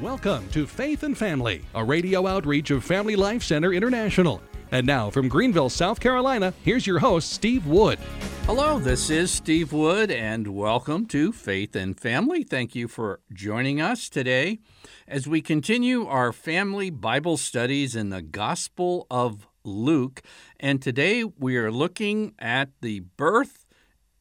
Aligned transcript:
Welcome 0.00 0.48
to 0.52 0.66
Faith 0.66 1.02
and 1.02 1.16
Family, 1.16 1.60
a 1.74 1.84
radio 1.84 2.26
outreach 2.26 2.70
of 2.70 2.82
Family 2.82 3.16
Life 3.16 3.42
Center 3.42 3.74
International. 3.74 4.40
And 4.72 4.86
now 4.86 5.10
from 5.10 5.28
Greenville, 5.28 5.68
South 5.68 6.00
Carolina, 6.00 6.54
here's 6.64 6.86
your 6.86 7.00
host, 7.00 7.30
Steve 7.34 7.66
Wood. 7.66 7.98
Hello, 8.46 8.78
this 8.78 9.10
is 9.10 9.30
Steve 9.30 9.74
Wood, 9.74 10.10
and 10.10 10.56
welcome 10.56 11.04
to 11.08 11.32
Faith 11.32 11.76
and 11.76 12.00
Family. 12.00 12.44
Thank 12.44 12.74
you 12.74 12.88
for 12.88 13.20
joining 13.34 13.82
us 13.82 14.08
today 14.08 14.60
as 15.06 15.28
we 15.28 15.42
continue 15.42 16.06
our 16.06 16.32
family 16.32 16.88
Bible 16.88 17.36
studies 17.36 17.94
in 17.94 18.08
the 18.08 18.22
Gospel 18.22 19.06
of 19.10 19.46
Luke. 19.64 20.22
And 20.58 20.80
today 20.80 21.24
we 21.24 21.58
are 21.58 21.70
looking 21.70 22.32
at 22.38 22.70
the 22.80 23.00
birth 23.00 23.66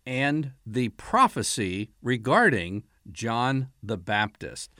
and 0.05 0.51
the 0.65 0.89
prophecy 0.89 1.91
regarding 2.01 2.83
John 3.11 3.69
the 3.81 3.97
Baptist. 3.97 4.71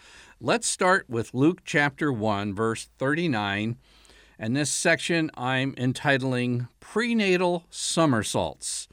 Let's 0.42 0.70
start 0.70 1.10
with 1.10 1.34
Luke 1.34 1.64
chapter 1.66 2.14
1, 2.14 2.56
verse 2.56 2.88
39. 2.98 3.76
And 4.40 4.56
this 4.56 4.70
section 4.70 5.30
I'm 5.36 5.74
entitling 5.76 6.70
Prenatal 6.80 7.66
Somersaults. 7.70 8.88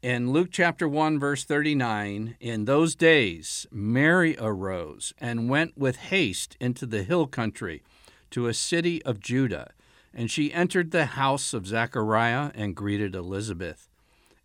In 0.00 0.32
Luke 0.32 0.48
chapter 0.50 0.88
1, 0.88 1.18
verse 1.18 1.44
39, 1.44 2.36
in 2.40 2.64
those 2.64 2.94
days 2.94 3.66
Mary 3.70 4.34
arose 4.40 5.12
and 5.18 5.50
went 5.50 5.76
with 5.76 5.96
haste 5.96 6.56
into 6.58 6.86
the 6.86 7.02
hill 7.02 7.26
country 7.26 7.82
to 8.30 8.46
a 8.46 8.54
city 8.54 9.04
of 9.04 9.20
Judah. 9.20 9.72
And 10.14 10.30
she 10.30 10.54
entered 10.54 10.90
the 10.90 11.04
house 11.04 11.52
of 11.52 11.66
Zechariah 11.66 12.50
and 12.54 12.74
greeted 12.74 13.14
Elizabeth. 13.14 13.90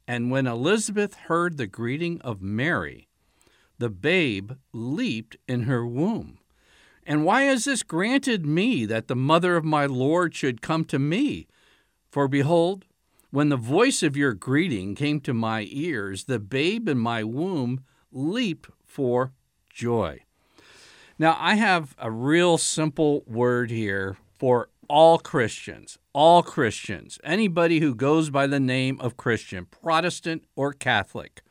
And 0.05 0.29
when 0.29 0.45
Elizabeth 0.45 1.13
heard 1.13 1.55
the 1.55 1.67
greeting 1.67 2.19
of 2.19 2.41
Mary, 2.41 3.07
the 3.83 3.89
babe 3.89 4.53
leaped 4.71 5.35
in 5.45 5.63
her 5.63 5.85
womb. 5.85 6.37
And 7.05 7.25
why 7.25 7.49
is 7.49 7.65
this 7.65 7.83
granted 7.83 8.45
me 8.45 8.85
that 8.85 9.09
the 9.09 9.15
mother 9.15 9.57
of 9.57 9.65
my 9.65 9.85
Lord 9.85 10.33
should 10.33 10.61
come 10.61 10.85
to 10.85 10.97
me? 10.97 11.47
For 12.09 12.29
behold, 12.29 12.85
when 13.29 13.49
the 13.49 13.57
voice 13.57 14.01
of 14.01 14.15
your 14.15 14.33
greeting 14.33 14.95
came 14.95 15.19
to 15.19 15.33
my 15.33 15.67
ears, 15.69 16.23
the 16.23 16.39
babe 16.39 16.87
in 16.87 16.97
my 16.97 17.25
womb 17.25 17.83
leaped 18.09 18.69
for 18.85 19.33
joy. 19.69 20.21
Now, 21.19 21.35
I 21.37 21.55
have 21.55 21.93
a 21.97 22.09
real 22.09 22.57
simple 22.57 23.25
word 23.27 23.69
here 23.69 24.15
for 24.39 24.69
all 24.87 25.17
Christians, 25.17 25.97
all 26.13 26.41
Christians, 26.41 27.19
anybody 27.21 27.81
who 27.81 27.95
goes 27.95 28.29
by 28.29 28.47
the 28.47 28.61
name 28.61 28.97
of 29.01 29.17
Christian, 29.17 29.65
Protestant 29.65 30.45
or 30.55 30.71
Catholic. 30.71 31.42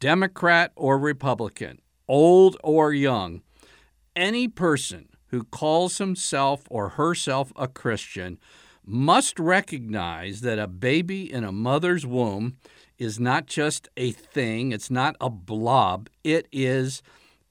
Democrat 0.00 0.72
or 0.76 0.98
Republican, 0.98 1.80
old 2.08 2.56
or 2.62 2.92
young, 2.92 3.42
any 4.14 4.48
person 4.48 5.08
who 5.28 5.42
calls 5.44 5.98
himself 5.98 6.64
or 6.70 6.90
herself 6.90 7.52
a 7.56 7.66
Christian 7.66 8.38
must 8.84 9.38
recognize 9.38 10.42
that 10.42 10.58
a 10.58 10.68
baby 10.68 11.30
in 11.30 11.44
a 11.44 11.52
mother's 11.52 12.06
womb 12.06 12.56
is 12.98 13.18
not 13.18 13.46
just 13.46 13.88
a 13.96 14.12
thing, 14.12 14.72
it's 14.72 14.90
not 14.90 15.16
a 15.20 15.28
blob, 15.28 16.08
it 16.22 16.46
is 16.52 17.02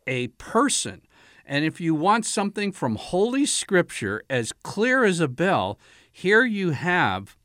a 0.07 0.27
person. 0.29 1.01
And 1.45 1.65
if 1.65 1.79
you 1.79 1.93
want 1.93 2.25
something 2.25 2.71
from 2.71 2.95
Holy 2.95 3.45
Scripture 3.45 4.23
as 4.29 4.51
clear 4.51 5.03
as 5.03 5.19
a 5.19 5.27
bell, 5.27 5.77
here 6.11 6.45
you 6.45 6.71
have 6.71 7.35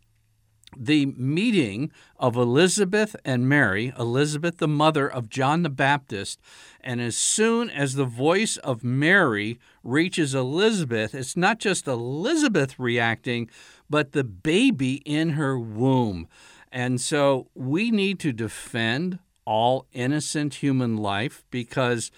the 0.77 1.07
meeting 1.07 1.91
of 2.19 2.37
Elizabeth 2.37 3.17
and 3.25 3.49
Mary, 3.49 3.93
Elizabeth, 3.99 4.59
the 4.59 4.69
mother 4.69 5.09
of 5.11 5.29
John 5.29 5.63
the 5.63 5.71
Baptist. 5.71 6.41
And 6.81 7.01
as 7.01 7.17
soon 7.17 7.71
as 7.71 7.95
the 7.95 8.05
voice 8.05 8.57
of 8.59 8.85
Mary 8.85 9.59
reaches 9.83 10.35
Elizabeth, 10.35 11.15
it's 11.15 11.37
not 11.37 11.59
just 11.59 11.87
Elizabeth 11.87 12.79
reacting, 12.79 13.51
but 13.89 14.13
the 14.13 14.25
baby 14.25 14.95
in 15.05 15.31
her 15.31 15.59
womb. 15.59 16.29
And 16.73 17.01
so 17.01 17.49
we 17.55 17.91
need 17.91 18.21
to 18.21 18.33
defend 18.33 19.19
all 19.45 19.87
innocent 19.93 20.55
human 20.55 20.97
life 20.97 21.45
because 21.51 22.11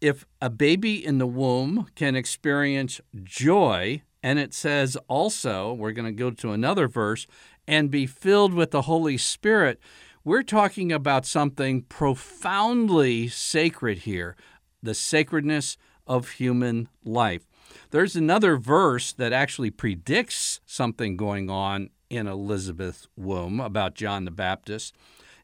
if 0.00 0.26
a 0.40 0.50
baby 0.50 1.04
in 1.04 1.18
the 1.18 1.26
womb 1.26 1.86
can 1.94 2.14
experience 2.14 3.00
joy, 3.22 4.02
and 4.22 4.38
it 4.38 4.54
says 4.54 4.96
also, 5.08 5.74
we're 5.74 5.92
going 5.92 6.06
to 6.06 6.18
go 6.18 6.30
to 6.30 6.52
another 6.52 6.88
verse, 6.88 7.26
and 7.66 7.90
be 7.90 8.06
filled 8.06 8.54
with 8.54 8.70
the 8.70 8.82
Holy 8.82 9.16
Spirit, 9.16 9.80
we're 10.24 10.42
talking 10.42 10.92
about 10.92 11.26
something 11.26 11.82
profoundly 11.82 13.28
sacred 13.28 13.98
here 13.98 14.36
the 14.82 14.94
sacredness 14.94 15.78
of 16.06 16.30
human 16.30 16.88
life. 17.04 17.46
There's 17.90 18.16
another 18.16 18.56
verse 18.56 19.12
that 19.12 19.32
actually 19.32 19.70
predicts 19.70 20.60
something 20.66 21.16
going 21.16 21.48
on 21.48 21.90
in 22.10 22.26
Elizabeth's 22.26 23.08
womb 23.16 23.60
about 23.60 23.94
John 23.94 24.24
the 24.24 24.30
Baptist. 24.30 24.94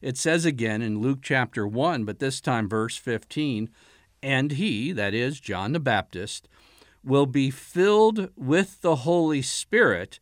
It 0.01 0.17
says 0.17 0.45
again 0.45 0.81
in 0.81 0.99
Luke 0.99 1.19
chapter 1.21 1.67
1, 1.67 2.05
but 2.05 2.19
this 2.19 2.39
time 2.41 2.69
verse 2.69 2.97
15, 2.97 3.69
and 4.23 4.51
he, 4.53 4.91
that 4.91 5.13
is 5.13 5.39
John 5.39 5.73
the 5.73 5.79
Baptist, 5.79 6.47
will 7.03 7.25
be 7.25 7.49
filled 7.49 8.29
with 8.35 8.81
the 8.81 8.97
Holy 8.97 9.41
Spirit 9.41 10.19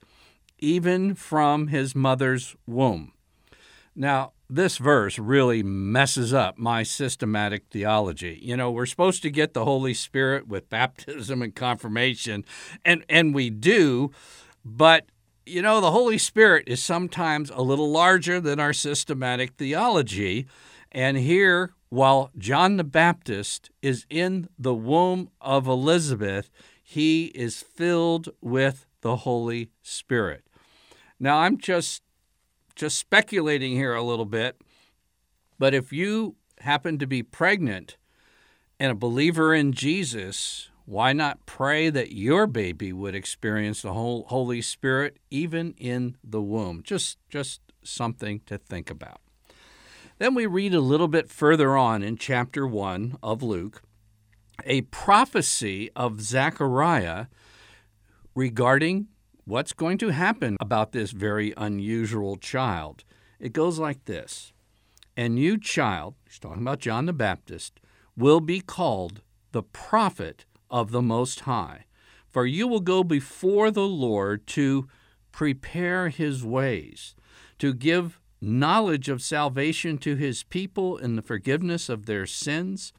even 0.59 1.15
from 1.15 1.67
his 1.67 1.95
mother's 1.95 2.55
womb. 2.65 3.13
Now, 3.95 4.33
this 4.49 4.77
verse 4.77 5.19
really 5.19 5.61
messes 5.61 6.33
up 6.33 6.57
my 6.57 6.83
systematic 6.83 7.65
theology. 7.69 8.39
You 8.41 8.57
know, 8.57 8.71
we're 8.71 8.85
supposed 8.85 9.21
to 9.23 9.29
get 9.29 9.53
the 9.53 9.65
Holy 9.65 9.93
Spirit 9.93 10.47
with 10.47 10.69
baptism 10.69 11.41
and 11.41 11.53
confirmation, 11.53 12.45
and, 12.85 13.03
and 13.09 13.33
we 13.33 13.49
do, 13.49 14.11
but 14.63 15.05
you 15.45 15.61
know, 15.63 15.81
the 15.81 15.91
Holy 15.91 16.17
Spirit 16.17 16.65
is 16.67 16.81
sometimes 16.83 17.49
a 17.49 17.61
little 17.61 17.89
larger 17.89 18.39
than 18.39 18.59
our 18.59 18.73
systematic 18.73 19.55
theology. 19.55 20.45
And 20.91 21.17
here, 21.17 21.73
while 21.89 22.29
John 22.37 22.77
the 22.77 22.83
Baptist 22.83 23.71
is 23.81 24.05
in 24.09 24.47
the 24.59 24.75
womb 24.75 25.29
of 25.41 25.67
Elizabeth, 25.67 26.51
he 26.83 27.25
is 27.27 27.63
filled 27.63 28.29
with 28.41 28.85
the 29.01 29.17
Holy 29.17 29.71
Spirit. 29.81 30.43
Now 31.19 31.39
I'm 31.39 31.57
just 31.57 32.01
just 32.75 32.97
speculating 32.97 33.73
here 33.73 33.93
a 33.93 34.03
little 34.03 34.25
bit, 34.25 34.61
but 35.57 35.73
if 35.73 35.91
you 35.91 36.35
happen 36.61 36.97
to 36.97 37.07
be 37.07 37.21
pregnant 37.21 37.97
and 38.79 38.91
a 38.91 38.95
believer 38.95 39.53
in 39.53 39.73
Jesus, 39.73 40.69
why 40.85 41.11
not 41.11 41.45
pray 41.45 41.89
that 41.89 42.13
your 42.13 42.47
baby 42.47 42.93
would 42.93 43.15
experience 43.15 43.81
the 43.81 43.93
whole 43.93 44.25
Holy 44.29 44.61
Spirit 44.61 45.17
even 45.29 45.73
in 45.77 46.15
the 46.23 46.41
womb? 46.41 46.81
Just 46.83 47.17
just 47.29 47.61
something 47.83 48.41
to 48.45 48.57
think 48.57 48.89
about. 48.89 49.19
Then 50.17 50.35
we 50.35 50.45
read 50.45 50.73
a 50.73 50.81
little 50.81 51.07
bit 51.07 51.29
further 51.29 51.77
on 51.77 52.03
in 52.03 52.17
chapter 52.17 52.67
1 52.67 53.17
of 53.23 53.41
Luke 53.41 53.81
a 54.65 54.81
prophecy 54.81 55.89
of 55.95 56.21
Zechariah 56.21 57.27
regarding 58.35 59.07
what's 59.49 59.73
going 59.73 59.97
to 59.97 60.09
happen 60.09 60.55
about 60.61 60.91
this 60.91 61.09
very 61.09 61.55
unusual 61.57 62.37
child. 62.37 63.03
It 63.39 63.51
goes 63.51 63.79
like 63.79 64.05
this. 64.05 64.53
And 65.17 65.39
you, 65.39 65.57
child, 65.57 66.13
he's 66.27 66.37
talking 66.37 66.61
about 66.61 66.79
John 66.79 67.07
the 67.07 67.13
Baptist, 67.13 67.79
will 68.15 68.41
be 68.41 68.61
called 68.61 69.21
the 69.51 69.63
prophet 69.63 70.45
of 70.69 70.91
the 70.91 71.01
Most 71.01 71.41
High, 71.41 71.85
for 72.29 72.45
you 72.45 72.67
will 72.67 72.79
go 72.79 73.03
before 73.03 73.71
the 73.71 73.87
Lord 73.87 74.45
to 74.47 74.87
prepare 75.31 76.09
his 76.09 76.45
ways, 76.45 77.15
to 77.57 77.73
give 77.73 78.19
knowledge 78.39 79.09
of 79.09 79.19
salvation 79.19 79.97
to 79.97 80.15
his 80.15 80.43
people 80.43 80.95
in 80.95 81.15
the 81.15 81.23
forgiveness 81.23 81.89
of 81.89 82.05
their 82.05 82.27
sins 82.27 82.93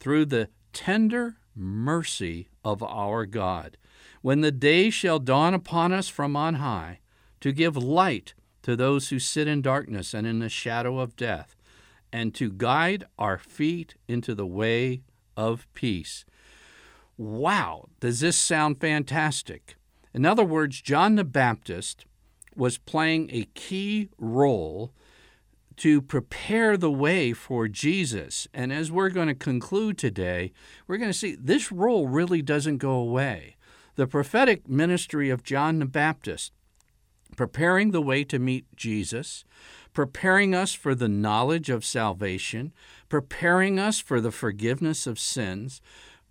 through 0.00 0.26
the 0.26 0.48
tender 0.72 1.36
mercy 1.54 2.48
of 2.64 2.82
our 2.82 3.24
God 3.24 3.76
when 4.22 4.40
the 4.40 4.52
day 4.52 4.88
shall 4.88 5.18
dawn 5.18 5.52
upon 5.52 5.92
us 5.92 6.08
from 6.08 6.36
on 6.36 6.54
high, 6.54 7.00
to 7.40 7.52
give 7.52 7.76
light 7.76 8.34
to 8.62 8.76
those 8.76 9.08
who 9.08 9.18
sit 9.18 9.48
in 9.48 9.60
darkness 9.60 10.14
and 10.14 10.26
in 10.26 10.38
the 10.38 10.48
shadow 10.48 11.00
of 11.00 11.16
death, 11.16 11.56
and 12.12 12.34
to 12.34 12.50
guide 12.50 13.04
our 13.18 13.36
feet 13.36 13.96
into 14.06 14.34
the 14.34 14.46
way 14.46 15.02
of 15.36 15.66
peace. 15.74 16.24
Wow, 17.16 17.88
does 18.00 18.20
this 18.20 18.36
sound 18.36 18.80
fantastic? 18.80 19.76
In 20.14 20.24
other 20.24 20.44
words, 20.44 20.80
John 20.80 21.16
the 21.16 21.24
Baptist 21.24 22.06
was 22.54 22.78
playing 22.78 23.28
a 23.32 23.48
key 23.54 24.08
role 24.18 24.92
to 25.78 26.02
prepare 26.02 26.76
the 26.76 26.92
way 26.92 27.32
for 27.32 27.66
Jesus. 27.66 28.46
And 28.52 28.72
as 28.72 28.92
we're 28.92 29.08
going 29.08 29.28
to 29.28 29.34
conclude 29.34 29.98
today, 29.98 30.52
we're 30.86 30.98
going 30.98 31.10
to 31.10 31.18
see 31.18 31.34
this 31.34 31.72
role 31.72 32.06
really 32.06 32.42
doesn't 32.42 32.76
go 32.76 32.92
away 32.92 33.56
the 33.96 34.06
prophetic 34.06 34.68
ministry 34.68 35.30
of 35.30 35.42
John 35.42 35.78
the 35.78 35.86
Baptist, 35.86 36.52
preparing 37.36 37.90
the 37.90 38.02
way 38.02 38.24
to 38.24 38.38
meet 38.38 38.66
Jesus, 38.76 39.44
preparing 39.92 40.54
us 40.54 40.72
for 40.72 40.94
the 40.94 41.08
knowledge 41.08 41.68
of 41.68 41.84
salvation, 41.84 42.72
preparing 43.08 43.78
us 43.78 43.98
for 44.00 44.20
the 44.20 44.32
forgiveness 44.32 45.06
of 45.06 45.18
sins, 45.18 45.80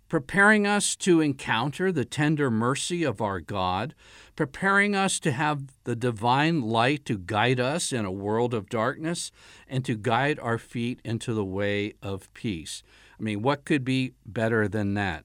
preparing 0.08 0.66
us 0.66 0.94
to 0.94 1.20
encounter 1.22 1.90
the 1.90 2.04
tender 2.04 2.50
mercy 2.50 3.02
of 3.02 3.22
our 3.22 3.40
God, 3.40 3.94
preparing 4.36 4.94
us 4.94 5.18
to 5.20 5.32
have 5.32 5.62
the 5.84 5.96
divine 5.96 6.60
light 6.60 7.06
to 7.06 7.16
guide 7.16 7.58
us 7.58 7.92
in 7.92 8.04
a 8.04 8.12
world 8.12 8.52
of 8.52 8.68
darkness 8.68 9.32
and 9.66 9.84
to 9.86 9.94
guide 9.94 10.38
our 10.40 10.58
feet 10.58 11.00
into 11.04 11.32
the 11.32 11.44
way 11.44 11.94
of 12.02 12.32
peace. 12.34 12.82
I 13.18 13.22
mean, 13.22 13.40
what 13.40 13.64
could 13.64 13.84
be 13.84 14.12
better 14.26 14.68
than 14.68 14.94
that? 14.94 15.24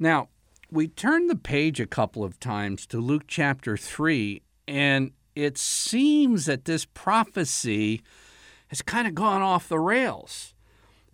Now, 0.00 0.30
we 0.70 0.88
turn 0.88 1.26
the 1.28 1.36
page 1.36 1.80
a 1.80 1.86
couple 1.86 2.24
of 2.24 2.38
times 2.38 2.86
to 2.86 3.00
Luke 3.00 3.24
chapter 3.26 3.76
3, 3.76 4.42
and 4.66 5.12
it 5.34 5.56
seems 5.56 6.46
that 6.46 6.64
this 6.64 6.84
prophecy 6.84 8.02
has 8.68 8.82
kind 8.82 9.08
of 9.08 9.14
gone 9.14 9.40
off 9.40 9.68
the 9.68 9.78
rails 9.78 10.54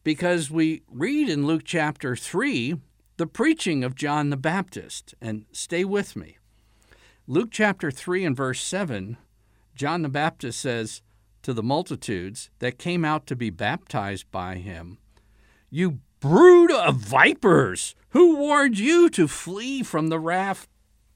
because 0.03 0.51
we 0.51 0.83
read 0.91 1.29
in 1.29 1.47
Luke 1.47 1.63
chapter 1.65 2.17
3 2.17 2.77
the 3.17 3.27
preaching 3.27 3.85
of 3.85 3.95
John 3.95 4.31
the 4.31 4.37
Baptist. 4.37 5.15
And 5.21 5.47
stay 5.53 5.85
with 5.85 6.17
me. 6.17 6.39
Luke 7.27 7.51
chapter 7.53 7.91
3 7.91 8.25
and 8.25 8.37
verse 8.37 8.61
7, 8.61 9.17
John 9.75 10.03
the 10.03 10.09
Baptist 10.09 10.61
says 10.61 11.01
to 11.43 11.53
the 11.53 11.63
multitudes 11.63 12.51
that 12.59 12.79
came 12.79 13.05
out 13.05 13.27
to 13.27 13.37
be 13.37 13.51
baptized 13.51 14.31
by 14.31 14.57
him, 14.57 14.99
You 15.71 16.01
brood 16.25 16.71
of 16.71 16.97
vipers, 16.97 17.95
who 18.13 18.37
warned 18.37 18.79
you 18.79 19.11
to 19.11 19.29
flee 19.29 19.83
from 19.83 20.09
the 20.09 20.19
wrath, 20.19 20.67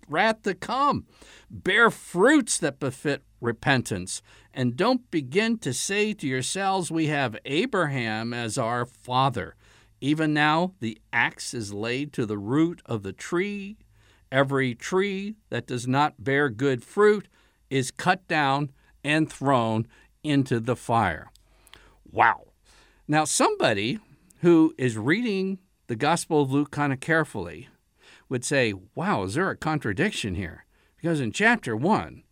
wrath 0.07 0.43
to 0.43 0.53
come? 0.53 1.07
Bear 1.51 1.91
fruits 1.91 2.59
that 2.59 2.79
befit 2.79 3.23
repentance, 3.41 4.21
and 4.53 4.77
don't 4.77 5.11
begin 5.11 5.57
to 5.61 5.73
say 5.73 6.13
to 6.13 6.27
yourselves, 6.27 6.91
We 6.91 7.07
have 7.07 7.39
Abraham 7.47 8.35
as 8.35 8.59
our 8.59 8.85
father. 8.85 9.57
Even 10.03 10.35
now, 10.35 10.75
the 10.81 11.01
axe 11.11 11.55
is 11.55 11.73
laid 11.73 12.13
to 12.13 12.27
the 12.27 12.37
root 12.37 12.83
of 12.85 13.03
the 13.03 13.15
tree. 13.15 13.79
Every 14.31 14.75
tree 14.75 15.37
that 15.49 15.67
does 15.67 15.89
not 15.89 16.23
bear 16.23 16.51
good 16.51 16.85
fruit 16.85 17.29
is 17.71 17.91
cut 17.91 18.29
down 18.29 18.73
and 19.03 19.33
thrown 19.33 19.87
into 20.23 20.61
the 20.61 20.77
fire. 20.77 21.31
Wow. 22.13 22.49
Now, 23.11 23.25
somebody 23.25 24.01
who 24.41 24.75
is 24.79 24.97
reading 24.97 25.59
the 25.87 25.97
Gospel 25.97 26.43
of 26.43 26.53
Luke 26.53 26.71
kind 26.71 26.93
of 26.93 27.01
carefully 27.01 27.69
would 28.29 28.45
say, 28.45 28.75
Wow, 28.95 29.25
is 29.25 29.35
there 29.35 29.51
a 29.51 29.57
contradiction 29.57 30.35
here? 30.35 30.65
Because 30.97 31.21
in 31.21 31.33
chapter 31.33 31.77
1, 31.77 32.23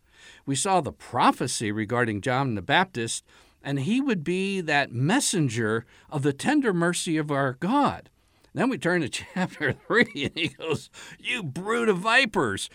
we 0.44 0.54
saw 0.54 0.80
the 0.80 0.92
prophecy 0.92 1.72
regarding 1.72 2.20
John 2.20 2.54
the 2.54 2.62
Baptist 2.62 3.24
and 3.66 3.80
he 3.80 4.00
would 4.00 4.22
be 4.22 4.60
that 4.60 4.92
messenger 4.92 5.84
of 6.08 6.22
the 6.22 6.32
tender 6.32 6.72
mercy 6.72 7.16
of 7.16 7.32
our 7.32 7.54
God. 7.54 8.10
Then 8.54 8.68
we 8.68 8.78
turn 8.78 9.00
to 9.00 9.08
chapter 9.34 9.72
3, 9.72 10.06
and 10.14 10.32
he 10.36 10.48
goes, 10.48 10.88
You 11.18 11.42
brood 11.42 11.88
of 11.88 11.98
vipers. 11.98 12.70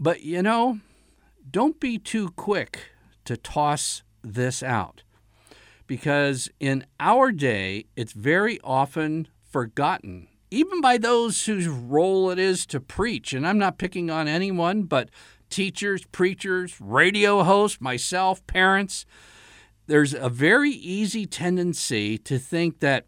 But 0.00 0.22
you 0.22 0.42
know, 0.42 0.80
don't 1.48 1.78
be 1.78 1.98
too 1.98 2.30
quick 2.30 2.92
to 3.26 3.36
toss 3.36 4.02
this 4.22 4.62
out. 4.62 5.02
Because 5.86 6.48
in 6.58 6.86
our 6.98 7.32
day, 7.32 7.86
it's 7.94 8.12
very 8.12 8.60
often 8.62 9.28
forgotten, 9.48 10.28
even 10.50 10.80
by 10.80 10.98
those 10.98 11.46
whose 11.46 11.68
role 11.68 12.30
it 12.30 12.38
is 12.38 12.66
to 12.66 12.80
preach. 12.80 13.32
And 13.32 13.46
I'm 13.46 13.58
not 13.58 13.78
picking 13.78 14.10
on 14.10 14.28
anyone, 14.28 14.82
but 14.82 15.10
teachers, 15.50 16.04
preachers, 16.06 16.80
radio 16.80 17.42
hosts, 17.44 17.80
myself, 17.80 18.46
parents 18.46 19.06
there's 19.86 20.14
a 20.14 20.28
very 20.28 20.70
easy 20.70 21.26
tendency 21.26 22.18
to 22.18 22.38
think 22.38 22.80
that 22.80 23.06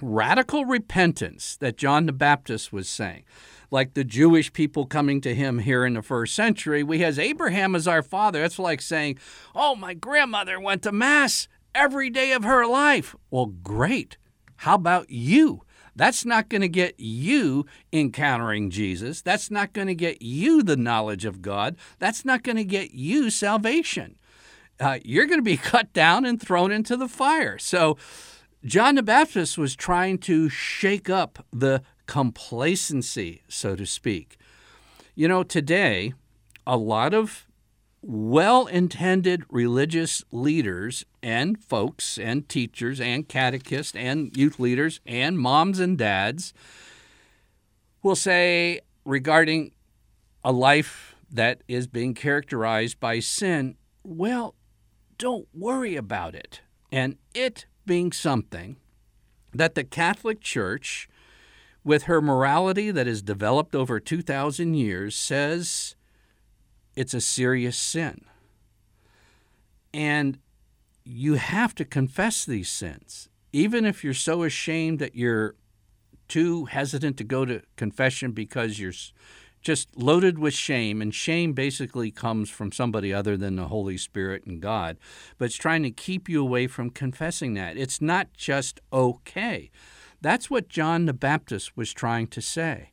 radical 0.00 0.64
repentance 0.64 1.56
that 1.56 1.76
John 1.76 2.06
the 2.06 2.12
Baptist 2.12 2.72
was 2.72 2.88
saying, 2.88 3.24
like 3.70 3.94
the 3.94 4.04
Jewish 4.04 4.52
people 4.52 4.86
coming 4.86 5.20
to 5.22 5.34
him 5.34 5.60
here 5.60 5.84
in 5.84 5.94
the 5.94 6.02
first 6.02 6.34
century, 6.34 6.82
we 6.82 6.98
has 7.00 7.18
Abraham 7.18 7.74
as 7.74 7.88
our 7.88 8.02
father. 8.02 8.40
That's 8.40 8.58
like 8.58 8.82
saying, 8.82 9.18
"Oh, 9.54 9.74
my 9.74 9.94
grandmother 9.94 10.60
went 10.60 10.82
to 10.82 10.92
mass 10.92 11.48
every 11.74 12.10
day 12.10 12.32
of 12.32 12.44
her 12.44 12.66
life." 12.66 13.14
Well, 13.30 13.46
great. 13.46 14.16
How 14.56 14.74
about 14.76 15.10
you? 15.10 15.62
That's 15.96 16.24
not 16.24 16.48
going 16.48 16.62
to 16.62 16.68
get 16.68 16.98
you 16.98 17.66
encountering 17.92 18.70
Jesus. 18.70 19.22
That's 19.22 19.50
not 19.50 19.72
going 19.72 19.86
to 19.86 19.94
get 19.94 20.22
you 20.22 20.62
the 20.62 20.76
knowledge 20.76 21.24
of 21.24 21.42
God. 21.42 21.76
That's 21.98 22.24
not 22.24 22.42
going 22.42 22.56
to 22.56 22.64
get 22.64 22.92
you 22.92 23.30
salvation 23.30 24.16
uh, 24.80 24.98
you're 25.04 25.26
going 25.26 25.38
to 25.38 25.44
be 25.44 25.56
cut 25.72 25.92
down 25.92 26.24
and 26.24 26.40
thrown 26.40 26.72
into 26.72 26.96
the 26.96 27.08
fire. 27.08 27.58
So, 27.58 27.96
John 28.64 28.94
the 28.94 29.02
Baptist 29.02 29.58
was 29.58 29.76
trying 29.76 30.18
to 30.18 30.48
shake 30.48 31.10
up 31.10 31.44
the 31.52 31.82
complacency, 32.06 33.42
so 33.46 33.76
to 33.76 33.84
speak. 33.84 34.38
You 35.14 35.28
know, 35.28 35.42
today, 35.42 36.14
a 36.66 36.78
lot 36.78 37.12
of 37.12 37.43
well 38.06 38.66
intended 38.66 39.42
religious 39.48 40.22
leaders 40.30 41.06
and 41.22 41.62
folks 41.62 42.18
and 42.18 42.46
teachers 42.50 43.00
and 43.00 43.28
catechists 43.28 43.96
and 43.96 44.36
youth 44.36 44.60
leaders 44.60 45.00
and 45.06 45.38
moms 45.38 45.80
and 45.80 45.96
dads 45.96 46.52
will 48.02 48.14
say 48.14 48.78
regarding 49.06 49.72
a 50.44 50.52
life 50.52 51.16
that 51.30 51.62
is 51.66 51.86
being 51.86 52.12
characterized 52.12 53.00
by 53.00 53.20
sin, 53.20 53.74
well, 54.02 54.54
don't 55.16 55.48
worry 55.54 55.96
about 55.96 56.34
it. 56.34 56.60
And 56.92 57.16
it 57.34 57.64
being 57.86 58.12
something 58.12 58.76
that 59.54 59.74
the 59.74 59.84
Catholic 59.84 60.42
Church, 60.42 61.08
with 61.82 62.02
her 62.02 62.20
morality 62.20 62.90
that 62.90 63.06
has 63.06 63.22
developed 63.22 63.74
over 63.74 63.98
2,000 63.98 64.74
years, 64.74 65.16
says 65.16 65.96
it's 66.96 67.14
a 67.14 67.20
serious 67.20 67.76
sin. 67.76 68.24
And 69.92 70.38
you 71.04 71.34
have 71.34 71.74
to 71.76 71.84
confess 71.84 72.44
these 72.44 72.68
sins. 72.68 73.28
Even 73.52 73.84
if 73.84 74.02
you're 74.02 74.14
so 74.14 74.42
ashamed 74.42 74.98
that 74.98 75.14
you're 75.14 75.54
too 76.28 76.64
hesitant 76.64 77.16
to 77.18 77.24
go 77.24 77.44
to 77.44 77.62
confession 77.76 78.32
because 78.32 78.78
you're 78.80 78.92
just 79.64 79.96
loaded 79.96 80.38
with 80.38 80.52
shame, 80.52 81.00
and 81.00 81.14
shame 81.14 81.54
basically 81.54 82.10
comes 82.10 82.50
from 82.50 82.70
somebody 82.70 83.12
other 83.14 83.36
than 83.36 83.56
the 83.56 83.68
Holy 83.68 83.96
Spirit 83.96 84.44
and 84.44 84.60
God. 84.60 84.98
But 85.38 85.46
it's 85.46 85.56
trying 85.56 85.82
to 85.84 85.90
keep 85.90 86.28
you 86.28 86.40
away 86.42 86.66
from 86.66 86.90
confessing 86.90 87.54
that. 87.54 87.76
It's 87.76 88.00
not 88.00 88.34
just 88.34 88.80
okay. 88.92 89.70
That's 90.20 90.50
what 90.50 90.68
John 90.68 91.06
the 91.06 91.14
Baptist 91.14 91.76
was 91.76 91.92
trying 91.92 92.26
to 92.28 92.42
say. 92.42 92.90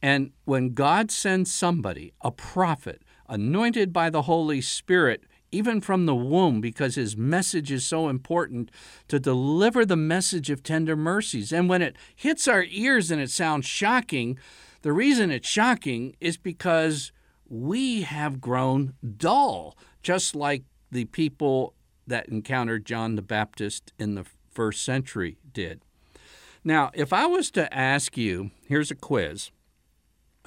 And 0.00 0.30
when 0.44 0.74
God 0.74 1.10
sends 1.10 1.50
somebody, 1.52 2.12
a 2.20 2.30
prophet, 2.30 3.02
anointed 3.28 3.92
by 3.92 4.10
the 4.10 4.22
Holy 4.22 4.60
Spirit, 4.60 5.24
even 5.52 5.80
from 5.80 6.06
the 6.06 6.14
womb, 6.14 6.60
because 6.60 6.96
his 6.96 7.16
message 7.16 7.70
is 7.70 7.86
so 7.86 8.08
important 8.08 8.70
to 9.08 9.18
deliver 9.18 9.84
the 9.84 9.96
message 9.96 10.50
of 10.50 10.62
tender 10.62 10.96
mercies. 10.96 11.52
And 11.52 11.68
when 11.68 11.82
it 11.82 11.96
hits 12.14 12.48
our 12.48 12.64
ears 12.64 13.10
and 13.10 13.20
it 13.20 13.30
sounds 13.30 13.66
shocking, 13.66 14.38
the 14.82 14.92
reason 14.92 15.30
it's 15.30 15.48
shocking 15.48 16.16
is 16.20 16.36
because 16.36 17.12
we 17.48 18.02
have 18.02 18.40
grown 18.40 18.94
dull, 19.16 19.76
just 20.02 20.34
like 20.34 20.64
the 20.90 21.04
people 21.06 21.74
that 22.06 22.28
encountered 22.28 22.84
John 22.84 23.16
the 23.16 23.22
Baptist 23.22 23.92
in 23.98 24.14
the 24.14 24.26
first 24.50 24.84
century 24.84 25.38
did. 25.52 25.82
Now, 26.64 26.90
if 26.94 27.12
I 27.12 27.26
was 27.26 27.50
to 27.52 27.72
ask 27.72 28.16
you, 28.16 28.50
here's 28.66 28.90
a 28.90 28.96
quiz 28.96 29.50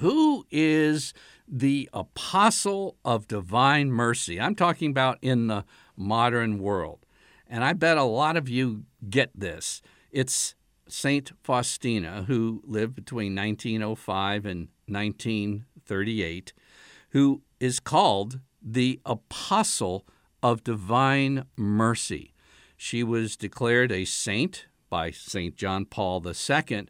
who 0.00 0.46
is 0.50 1.12
the 1.46 1.88
apostle 1.92 2.96
of 3.04 3.28
divine 3.28 3.90
mercy? 3.90 4.40
I'm 4.40 4.54
talking 4.54 4.90
about 4.90 5.18
in 5.20 5.46
the 5.46 5.64
modern 5.96 6.58
world. 6.58 7.04
And 7.46 7.62
I 7.62 7.74
bet 7.74 7.98
a 7.98 8.04
lot 8.04 8.36
of 8.36 8.48
you 8.48 8.84
get 9.08 9.30
this. 9.38 9.82
It's 10.10 10.54
Saint 10.88 11.32
Faustina, 11.42 12.24
who 12.26 12.62
lived 12.64 12.94
between 12.94 13.34
1905 13.34 14.46
and 14.46 14.68
1938, 14.86 16.52
who 17.10 17.42
is 17.58 17.78
called 17.78 18.40
the 18.62 19.00
Apostle 19.04 20.06
of 20.42 20.64
Divine 20.64 21.44
Mercy. 21.56 22.32
She 22.76 23.02
was 23.02 23.36
declared 23.36 23.92
a 23.92 24.06
saint 24.06 24.66
by 24.88 25.10
St. 25.10 25.54
John 25.56 25.84
Paul 25.84 26.26
II, 26.26 26.86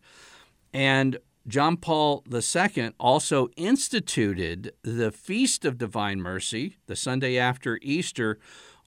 and 0.73 1.19
John 1.47 1.76
Paul 1.76 2.23
II 2.32 2.90
also 3.00 3.49
instituted 3.56 4.73
the 4.82 5.11
Feast 5.11 5.64
of 5.64 5.78
Divine 5.78 6.20
Mercy, 6.20 6.76
the 6.87 6.97
Sunday 6.97 7.38
after 7.38 7.78
Easter, 7.82 8.38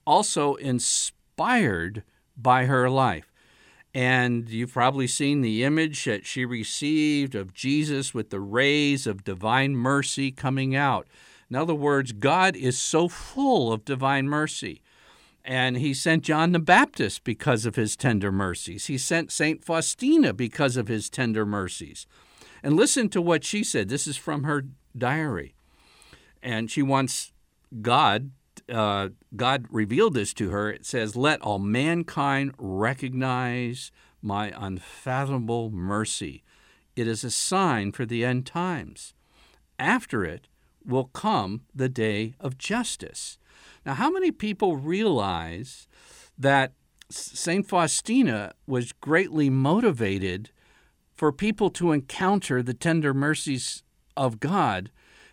also 0.06 0.54
inspired 0.54 2.04
by 2.36 2.66
her 2.66 2.88
life. 2.88 3.32
And 3.92 4.48
you've 4.48 4.72
probably 4.72 5.06
seen 5.06 5.40
the 5.40 5.62
image 5.62 6.04
that 6.04 6.26
she 6.26 6.44
received 6.44 7.34
of 7.34 7.54
Jesus 7.54 8.12
with 8.12 8.30
the 8.30 8.40
rays 8.40 9.06
of 9.06 9.24
divine 9.24 9.76
mercy 9.76 10.32
coming 10.32 10.74
out. 10.74 11.06
In 11.48 11.56
other 11.56 11.74
words, 11.74 12.12
God 12.12 12.56
is 12.56 12.78
so 12.78 13.08
full 13.08 13.72
of 13.72 13.84
divine 13.84 14.28
mercy. 14.28 14.82
And 15.44 15.76
he 15.76 15.94
sent 15.94 16.24
John 16.24 16.52
the 16.52 16.58
Baptist 16.58 17.22
because 17.22 17.66
of 17.66 17.76
his 17.76 17.96
tender 17.96 18.32
mercies. 18.32 18.86
He 18.86 18.98
sent 18.98 19.30
St. 19.30 19.62
Faustina 19.62 20.32
because 20.32 20.76
of 20.76 20.88
his 20.88 21.10
tender 21.10 21.44
mercies. 21.44 22.06
And 22.64 22.76
listen 22.76 23.10
to 23.10 23.20
what 23.20 23.44
she 23.44 23.62
said. 23.62 23.90
This 23.90 24.06
is 24.06 24.16
from 24.16 24.44
her 24.44 24.64
diary. 24.96 25.54
And 26.42 26.70
she 26.70 26.80
wants 26.80 27.30
God, 27.82 28.30
uh, 28.72 29.10
God 29.36 29.66
revealed 29.68 30.14
this 30.14 30.32
to 30.32 30.48
her. 30.48 30.70
It 30.70 30.86
says, 30.86 31.14
Let 31.14 31.42
all 31.42 31.58
mankind 31.58 32.54
recognize 32.56 33.92
my 34.22 34.50
unfathomable 34.56 35.68
mercy. 35.70 36.42
It 36.96 37.06
is 37.06 37.22
a 37.22 37.30
sign 37.30 37.92
for 37.92 38.06
the 38.06 38.24
end 38.24 38.46
times. 38.46 39.12
After 39.78 40.24
it 40.24 40.48
will 40.86 41.10
come 41.12 41.62
the 41.74 41.90
day 41.90 42.34
of 42.40 42.56
justice. 42.56 43.36
Now, 43.84 43.92
how 43.92 44.10
many 44.10 44.30
people 44.30 44.78
realize 44.78 45.86
that 46.38 46.72
St. 47.10 47.68
Faustina 47.68 48.54
was 48.66 48.92
greatly 48.92 49.50
motivated 49.50 50.50
for 51.14 51.32
people 51.32 51.70
to 51.70 51.92
encounter 51.92 52.62
the 52.62 52.74
tender 52.74 53.14
mercies 53.14 53.82
of 54.16 54.40
God 54.40 54.90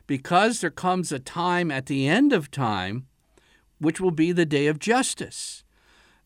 because 0.08 0.62
there 0.62 0.70
comes 0.70 1.12
a 1.12 1.20
time 1.20 1.72
at 1.72 1.86
the 1.86 2.08
end 2.08 2.34
of 2.34 2.52
time 2.52 3.08
which 3.80 4.00
will 4.00 4.12
be 4.12 4.32
the 4.32 4.46
day 4.46 4.68
of 4.68 4.78
justice. 4.78 5.64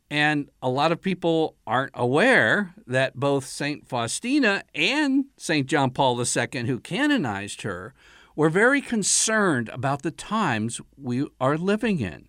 And 0.10 0.50
a 0.62 0.70
lot 0.70 0.92
of 0.92 1.02
people 1.02 1.56
aren't 1.66 1.92
aware 1.94 2.76
that 2.86 3.16
both 3.16 3.46
St. 3.46 3.88
Faustina 3.88 4.64
and 4.76 5.26
St. 5.38 5.66
John 5.68 5.90
Paul 5.90 6.20
II, 6.20 6.66
who 6.66 6.80
canonized 6.80 7.64
her, 7.64 7.94
were 8.36 8.50
very 8.50 8.82
concerned 8.82 9.70
about 9.70 10.02
the 10.02 10.12
times 10.12 10.82
we 10.98 11.26
are 11.40 11.58
living 11.58 12.02
in. 12.02 12.28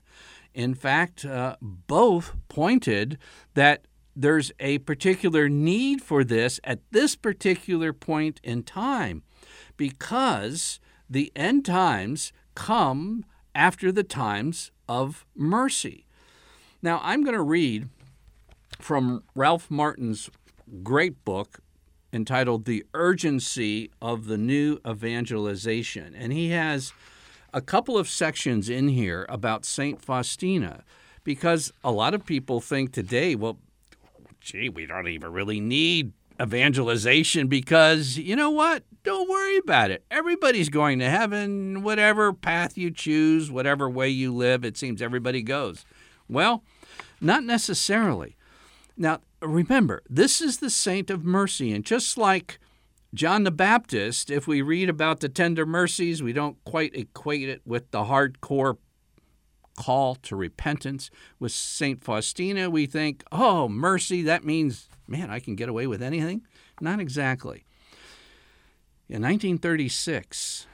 In 0.55 0.75
fact, 0.75 1.25
uh, 1.25 1.57
both 1.61 2.35
pointed 2.49 3.19
that 3.55 3.87
there's 4.17 4.51
a 4.59 4.79
particular 4.79 5.49
need 5.49 6.03
for 6.03 6.25
this 6.25 6.59
at 6.65 6.81
this 6.91 7.15
particular 7.15 7.93
point 7.93 8.41
in 8.43 8.63
time 8.63 9.23
because 9.77 10.81
the 11.09 11.31
end 11.37 11.67
times 11.67 12.33
come 12.55 13.25
after 13.55 13.93
the 13.93 14.03
times 14.03 14.73
of 14.89 15.27
mercy. 15.37 16.07
Now, 16.81 17.01
I'm 17.05 17.23
going 17.25 17.37
to 17.37 17.43
read 17.43 17.91
from 18.81 19.23
Ralph 19.35 19.71
Martin's 19.71 20.31
great 20.83 21.23
book 21.25 21.61
entitled 22.13 22.65
The 22.65 22.85
Urgency 22.95 23.91
of 24.01 24.27
the 24.27 24.39
New 24.39 24.81
Evangelization. 24.87 26.15
And 26.15 26.33
he 26.33 26.51
has 26.51 26.93
a 27.53 27.61
couple 27.61 27.99
of 27.99 28.09
sections 28.09 28.69
in 28.69 28.89
here 28.89 29.27
about 29.29 29.65
St. 29.65 30.01
Faustina 30.01 30.85
because 31.25 31.73
a 31.83 31.91
lot 31.91 32.15
of 32.15 32.25
people 32.25 32.61
think 32.61 32.93
today, 32.93 33.35
well, 33.35 33.59
gee, 34.47 34.69
we 34.69 34.87
don't 34.87 35.09
even 35.09 35.33
really 35.33 35.59
need 35.59 36.13
evangelization 36.41 37.49
because 37.49 38.17
you 38.17 38.37
know 38.37 38.51
what? 38.51 38.85
Don't 39.03 39.29
worry 39.29 39.59
about 39.59 39.91
it. 39.91 40.05
Everybody's 40.11 40.69
going 40.69 41.01
to 41.01 41.11
heaven, 41.11 41.83
whatever 41.83 42.33
path 42.33 42.79
you 42.79 42.91
choose, 42.91 43.51
whatever 43.51 43.91
way 43.91 44.09
you 44.09 44.33
live, 44.33 44.65
it 44.65 44.77
seems 44.77 45.03
everybody 45.03 45.43
goes. 45.43 45.85
Well, 46.29 46.63
not 47.21 47.43
necessarily. 47.43 48.37
Now, 48.97 49.21
remember, 49.43 50.03
this 50.09 50.41
is 50.41 50.59
the 50.59 50.71
saint 50.71 51.11
of 51.11 51.25
mercy, 51.25 51.73
and 51.73 51.85
just 51.85 52.17
like 52.17 52.59
John 53.15 53.43
the 53.43 53.51
Baptist, 53.51 54.31
if 54.31 54.47
we 54.47 54.63
read 54.63 54.89
about 54.89 55.21
the 55.21 55.29
tender 55.29 55.67
mercies, 55.67 56.23
we 56.23 56.33
don't 56.33 56.57
quite 56.65 56.95
equate 56.95 57.49
it 57.49 57.63
with 57.65 57.91
the 57.91 58.05
hardcore 58.05 58.77
call 59.77 60.15
to 60.17 60.37
repentance. 60.37 61.11
With 61.39 61.53
St. 61.53 62.03
Faustina, 62.03 62.71
we 62.71 62.87
think, 62.87 63.23
oh, 63.31 63.69
mercy, 63.69 64.23
that 64.23 64.45
means, 64.45 64.89
man, 65.07 65.31
I 65.31 65.39
can 65.41 65.55
get 65.55 65.69
away 65.69 65.87
with 65.87 66.03
anything? 66.03 66.43
Not 66.81 67.01
exactly. 67.01 67.65
In 69.09 69.23
1936, 69.23 70.67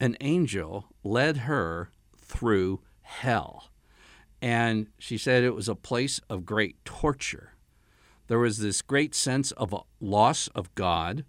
an 0.00 0.16
angel 0.20 0.86
led 1.02 1.38
her 1.38 1.90
through 2.16 2.80
hell. 3.02 3.70
And 4.40 4.88
she 4.98 5.18
said 5.18 5.42
it 5.42 5.54
was 5.54 5.68
a 5.68 5.74
place 5.74 6.20
of 6.28 6.44
great 6.44 6.76
torture. 6.84 7.54
There 8.26 8.38
was 8.38 8.58
this 8.58 8.82
great 8.82 9.14
sense 9.14 9.52
of 9.52 9.72
a 9.72 9.80
loss 10.00 10.48
of 10.48 10.74
God 10.74 11.24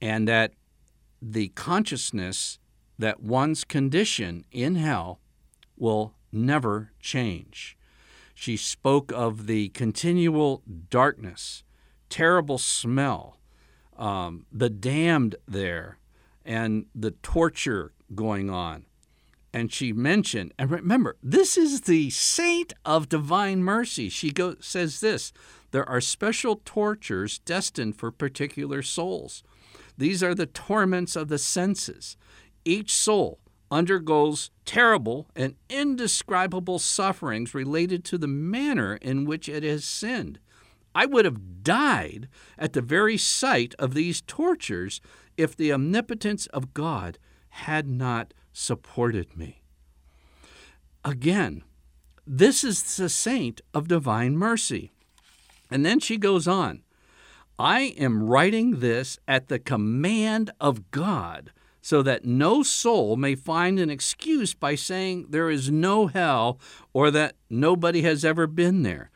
and 0.00 0.26
that 0.28 0.52
the 1.20 1.48
consciousness 1.48 2.58
that 2.98 3.22
one's 3.22 3.64
condition 3.64 4.44
in 4.52 4.74
hell 4.76 5.20
will 5.76 6.14
never 6.32 6.92
change. 7.00 7.76
She 8.34 8.56
spoke 8.56 9.12
of 9.12 9.46
the 9.46 9.68
continual 9.70 10.62
darkness, 10.88 11.62
terrible 12.08 12.58
smell, 12.58 13.38
um, 13.98 14.46
the 14.50 14.70
damned 14.70 15.36
there, 15.46 15.98
and 16.44 16.86
the 16.94 17.10
torture 17.10 17.92
going 18.14 18.48
on. 18.48 18.86
And 19.52 19.72
she 19.72 19.92
mentioned, 19.92 20.54
and 20.58 20.70
remember, 20.70 21.16
this 21.22 21.58
is 21.58 21.82
the 21.82 22.10
saint 22.10 22.72
of 22.84 23.08
divine 23.08 23.64
mercy. 23.64 24.08
She 24.08 24.30
go, 24.30 24.54
says 24.60 25.00
this 25.00 25.32
there 25.72 25.88
are 25.88 26.00
special 26.00 26.62
tortures 26.64 27.40
destined 27.40 27.96
for 27.96 28.10
particular 28.10 28.82
souls. 28.82 29.42
These 29.98 30.22
are 30.22 30.34
the 30.34 30.46
torments 30.46 31.16
of 31.16 31.28
the 31.28 31.38
senses. 31.38 32.16
Each 32.64 32.94
soul 32.94 33.39
undergoes 33.70 34.50
terrible 34.64 35.28
and 35.36 35.54
indescribable 35.68 36.78
sufferings 36.78 37.54
related 37.54 38.04
to 38.04 38.18
the 38.18 38.26
manner 38.26 38.96
in 38.96 39.24
which 39.24 39.48
it 39.48 39.62
has 39.62 39.84
sinned. 39.84 40.38
I 40.94 41.06
would 41.06 41.24
have 41.24 41.62
died 41.62 42.28
at 42.58 42.72
the 42.72 42.82
very 42.82 43.16
sight 43.16 43.74
of 43.78 43.94
these 43.94 44.22
tortures 44.22 45.00
if 45.36 45.56
the 45.56 45.72
omnipotence 45.72 46.46
of 46.46 46.74
God 46.74 47.18
had 47.50 47.88
not 47.88 48.34
supported 48.52 49.36
me. 49.36 49.62
Again, 51.04 51.62
this 52.26 52.62
is 52.64 52.96
the 52.96 53.08
saint 53.08 53.60
of 53.72 53.88
divine 53.88 54.36
mercy. 54.36 54.92
And 55.70 55.86
then 55.86 56.00
she 56.00 56.16
goes 56.16 56.48
on 56.48 56.82
I 57.58 57.94
am 57.98 58.22
writing 58.22 58.80
this 58.80 59.18
at 59.28 59.48
the 59.48 59.58
command 59.58 60.50
of 60.60 60.90
God, 60.90 61.52
so 61.80 62.02
that 62.02 62.24
no 62.24 62.62
soul 62.62 63.16
may 63.16 63.34
find 63.34 63.78
an 63.78 63.90
excuse 63.90 64.54
by 64.54 64.74
saying 64.74 65.26
there 65.30 65.50
is 65.50 65.70
no 65.70 66.06
hell 66.06 66.58
or 66.92 67.10
that 67.10 67.36
nobody 67.48 68.02
has 68.02 68.24
ever 68.24 68.46
been 68.46 68.82
there. 68.82 69.10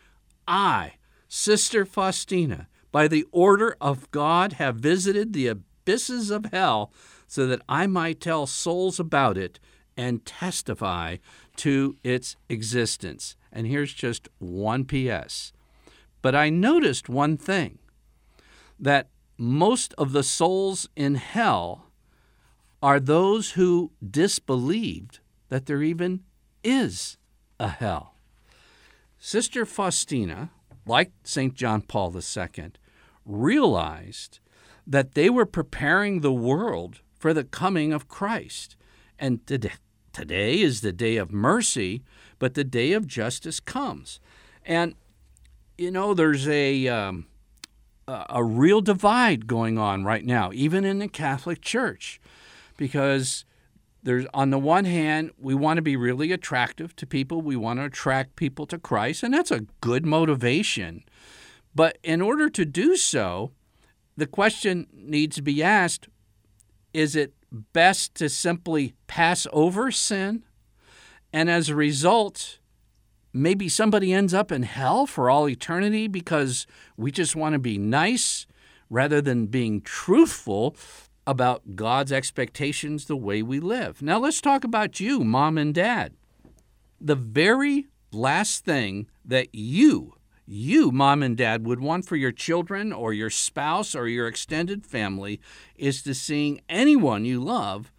I, 0.48 0.94
Sister 1.28 1.84
Faustina, 1.84 2.68
by 2.92 3.08
the 3.08 3.26
order 3.32 3.76
of 3.80 4.10
God, 4.10 4.54
have 4.54 4.76
visited 4.76 5.32
the 5.32 5.48
abysses 5.48 6.30
of 6.30 6.46
hell 6.46 6.92
so 7.26 7.46
that 7.46 7.62
I 7.68 7.86
might 7.86 8.20
tell 8.20 8.46
souls 8.46 9.00
about 9.00 9.36
it 9.36 9.58
and 9.96 10.24
testify 10.24 11.16
to 11.56 11.96
its 12.02 12.36
existence. 12.48 13.36
And 13.52 13.66
here's 13.66 13.92
just 13.92 14.28
one 14.38 14.84
P.S. 14.84 15.52
But 16.22 16.34
I 16.34 16.50
noticed 16.50 17.08
one 17.08 17.36
thing 17.36 17.78
that 18.78 19.08
most 19.36 19.94
of 19.98 20.12
the 20.12 20.22
souls 20.22 20.88
in 20.96 21.16
hell 21.16 21.83
are 22.84 23.00
those 23.00 23.52
who 23.52 23.90
disbelieved 24.06 25.20
that 25.48 25.64
there 25.64 25.82
even 25.82 26.20
is 26.62 27.16
a 27.58 27.68
hell. 27.68 28.14
Sister 29.18 29.64
Faustina, 29.64 30.50
like 30.84 31.10
St. 31.22 31.54
John 31.54 31.80
Paul 31.80 32.14
II, 32.14 32.72
realized 33.24 34.38
that 34.86 35.14
they 35.14 35.30
were 35.30 35.46
preparing 35.46 36.20
the 36.20 36.30
world 36.30 37.00
for 37.18 37.32
the 37.32 37.44
coming 37.44 37.94
of 37.94 38.06
Christ. 38.06 38.76
And 39.18 39.46
today, 39.46 40.60
is 40.60 40.82
the 40.82 40.92
day 40.92 41.16
of 41.16 41.32
mercy, 41.32 42.02
but 42.38 42.52
the 42.52 42.64
day 42.64 42.92
of 42.92 43.06
justice 43.06 43.60
comes. 43.60 44.20
And, 44.62 44.94
you 45.78 45.90
know, 45.90 46.12
there's 46.12 46.46
a. 46.46 46.86
Um, 46.88 47.28
a 48.06 48.44
real 48.44 48.82
divide 48.82 49.46
going 49.46 49.78
on 49.78 50.04
right 50.04 50.26
now, 50.26 50.50
even 50.52 50.84
in 50.84 50.98
the 50.98 51.08
Catholic 51.08 51.62
Church, 51.62 52.20
because 52.76 53.44
there's 54.02 54.26
on 54.34 54.50
the 54.50 54.58
one 54.58 54.84
hand 54.84 55.30
we 55.38 55.54
want 55.54 55.78
to 55.78 55.82
be 55.82 55.96
really 55.96 56.32
attractive 56.32 56.94
to 56.96 57.06
people, 57.06 57.40
we 57.40 57.56
want 57.56 57.78
to 57.78 57.84
attract 57.84 58.36
people 58.36 58.66
to 58.66 58.78
Christ, 58.78 59.22
and 59.22 59.32
that's 59.32 59.50
a 59.50 59.66
good 59.80 60.04
motivation. 60.04 61.04
But 61.74 61.98
in 62.02 62.20
order 62.20 62.48
to 62.50 62.64
do 62.64 62.96
so, 62.96 63.52
the 64.16 64.26
question 64.26 64.86
needs 64.92 65.36
to 65.36 65.42
be 65.42 65.62
asked: 65.62 66.08
Is 66.92 67.16
it 67.16 67.34
best 67.72 68.14
to 68.16 68.28
simply 68.28 68.94
pass 69.06 69.46
over 69.52 69.90
sin, 69.90 70.44
and 71.32 71.50
as 71.50 71.68
a 71.68 71.74
result? 71.74 72.58
maybe 73.34 73.68
somebody 73.68 74.12
ends 74.12 74.32
up 74.32 74.52
in 74.52 74.62
hell 74.62 75.06
for 75.06 75.28
all 75.28 75.48
eternity 75.48 76.06
because 76.06 76.66
we 76.96 77.10
just 77.10 77.34
want 77.34 77.52
to 77.52 77.58
be 77.58 77.76
nice 77.76 78.46
rather 78.88 79.20
than 79.20 79.46
being 79.46 79.80
truthful 79.80 80.76
about 81.26 81.76
God's 81.76 82.12
expectations 82.12 83.06
the 83.06 83.16
way 83.16 83.42
we 83.42 83.60
live. 83.60 84.02
Now, 84.02 84.18
let's 84.18 84.40
talk 84.40 84.64
about 84.64 85.00
you, 85.00 85.24
mom 85.24 85.58
and 85.58 85.74
dad. 85.74 86.12
The 87.00 87.14
very 87.14 87.86
last 88.12 88.64
thing 88.64 89.06
that 89.24 89.48
you, 89.52 90.14
you, 90.46 90.90
mom 90.90 91.22
and 91.22 91.36
dad, 91.36 91.66
would 91.66 91.80
want 91.80 92.06
for 92.06 92.16
your 92.16 92.32
children 92.32 92.92
or 92.92 93.12
your 93.12 93.30
spouse 93.30 93.94
or 93.94 94.06
your 94.06 94.26
extended 94.26 94.86
family 94.86 95.40
is 95.76 96.02
to 96.02 96.14
seeing 96.14 96.60
anyone 96.68 97.24
you 97.24 97.42
love 97.42 97.90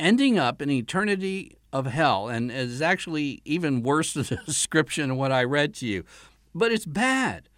ending 0.00 0.38
up 0.38 0.62
in 0.62 0.70
eternity 0.70 1.56
of 1.72 1.86
hell. 1.86 2.28
And 2.28 2.50
is 2.50 2.82
actually 2.82 3.40
even 3.44 3.82
worse 3.82 4.12
than 4.14 4.24
the 4.24 4.36
description 4.46 5.12
of 5.12 5.16
what 5.16 5.32
I 5.32 5.44
read 5.44 5.74
to 5.74 5.86
you. 5.86 6.04
But 6.54 6.72
it's 6.72 6.86
bad. 6.86 7.48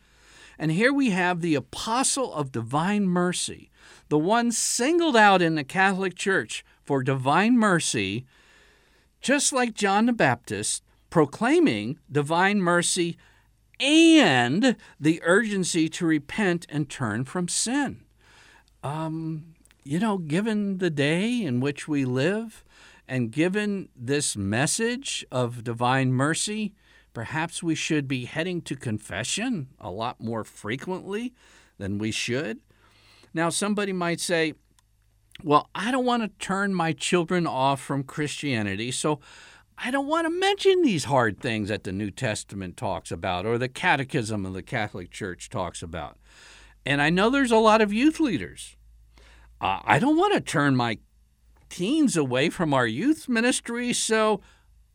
And 0.58 0.70
here 0.70 0.92
we 0.92 1.10
have 1.10 1.40
the 1.40 1.54
apostle 1.54 2.34
of 2.34 2.52
divine 2.52 3.06
mercy, 3.06 3.69
the 4.10 4.18
one 4.18 4.52
singled 4.52 5.16
out 5.16 5.40
in 5.40 5.54
the 5.54 5.64
Catholic 5.64 6.16
Church 6.16 6.64
for 6.82 7.02
divine 7.02 7.56
mercy, 7.56 8.26
just 9.20 9.52
like 9.52 9.72
John 9.72 10.06
the 10.06 10.12
Baptist, 10.12 10.82
proclaiming 11.10 11.98
divine 12.10 12.60
mercy 12.60 13.16
and 13.78 14.76
the 14.98 15.22
urgency 15.24 15.88
to 15.88 16.04
repent 16.04 16.66
and 16.68 16.90
turn 16.90 17.24
from 17.24 17.46
sin. 17.46 18.02
Um, 18.82 19.54
you 19.84 20.00
know, 20.00 20.18
given 20.18 20.78
the 20.78 20.90
day 20.90 21.42
in 21.42 21.60
which 21.60 21.86
we 21.86 22.04
live, 22.04 22.64
and 23.06 23.30
given 23.30 23.90
this 23.96 24.36
message 24.36 25.24
of 25.30 25.62
divine 25.62 26.12
mercy, 26.12 26.74
perhaps 27.14 27.62
we 27.62 27.76
should 27.76 28.08
be 28.08 28.24
heading 28.24 28.60
to 28.62 28.74
confession 28.74 29.68
a 29.78 29.90
lot 29.90 30.20
more 30.20 30.42
frequently 30.42 31.32
than 31.78 31.98
we 31.98 32.10
should. 32.10 32.58
Now, 33.32 33.48
somebody 33.48 33.92
might 33.92 34.20
say, 34.20 34.54
well, 35.42 35.68
I 35.74 35.90
don't 35.90 36.04
want 36.04 36.22
to 36.22 36.44
turn 36.44 36.74
my 36.74 36.92
children 36.92 37.46
off 37.46 37.80
from 37.80 38.02
Christianity, 38.02 38.90
so 38.90 39.20
I 39.78 39.90
don't 39.90 40.06
want 40.06 40.26
to 40.26 40.30
mention 40.30 40.82
these 40.82 41.04
hard 41.04 41.40
things 41.40 41.68
that 41.68 41.84
the 41.84 41.92
New 41.92 42.10
Testament 42.10 42.76
talks 42.76 43.10
about 43.10 43.46
or 43.46 43.56
the 43.56 43.68
Catechism 43.68 44.44
of 44.44 44.52
the 44.52 44.62
Catholic 44.62 45.10
Church 45.10 45.48
talks 45.48 45.82
about. 45.82 46.18
And 46.84 47.00
I 47.00 47.08
know 47.10 47.30
there's 47.30 47.50
a 47.50 47.56
lot 47.56 47.80
of 47.80 47.92
youth 47.92 48.20
leaders. 48.20 48.76
Uh, 49.60 49.80
I 49.84 49.98
don't 49.98 50.16
want 50.16 50.34
to 50.34 50.40
turn 50.40 50.76
my 50.76 50.98
teens 51.70 52.16
away 52.16 52.50
from 52.50 52.74
our 52.74 52.86
youth 52.86 53.28
ministry, 53.28 53.92
so 53.92 54.40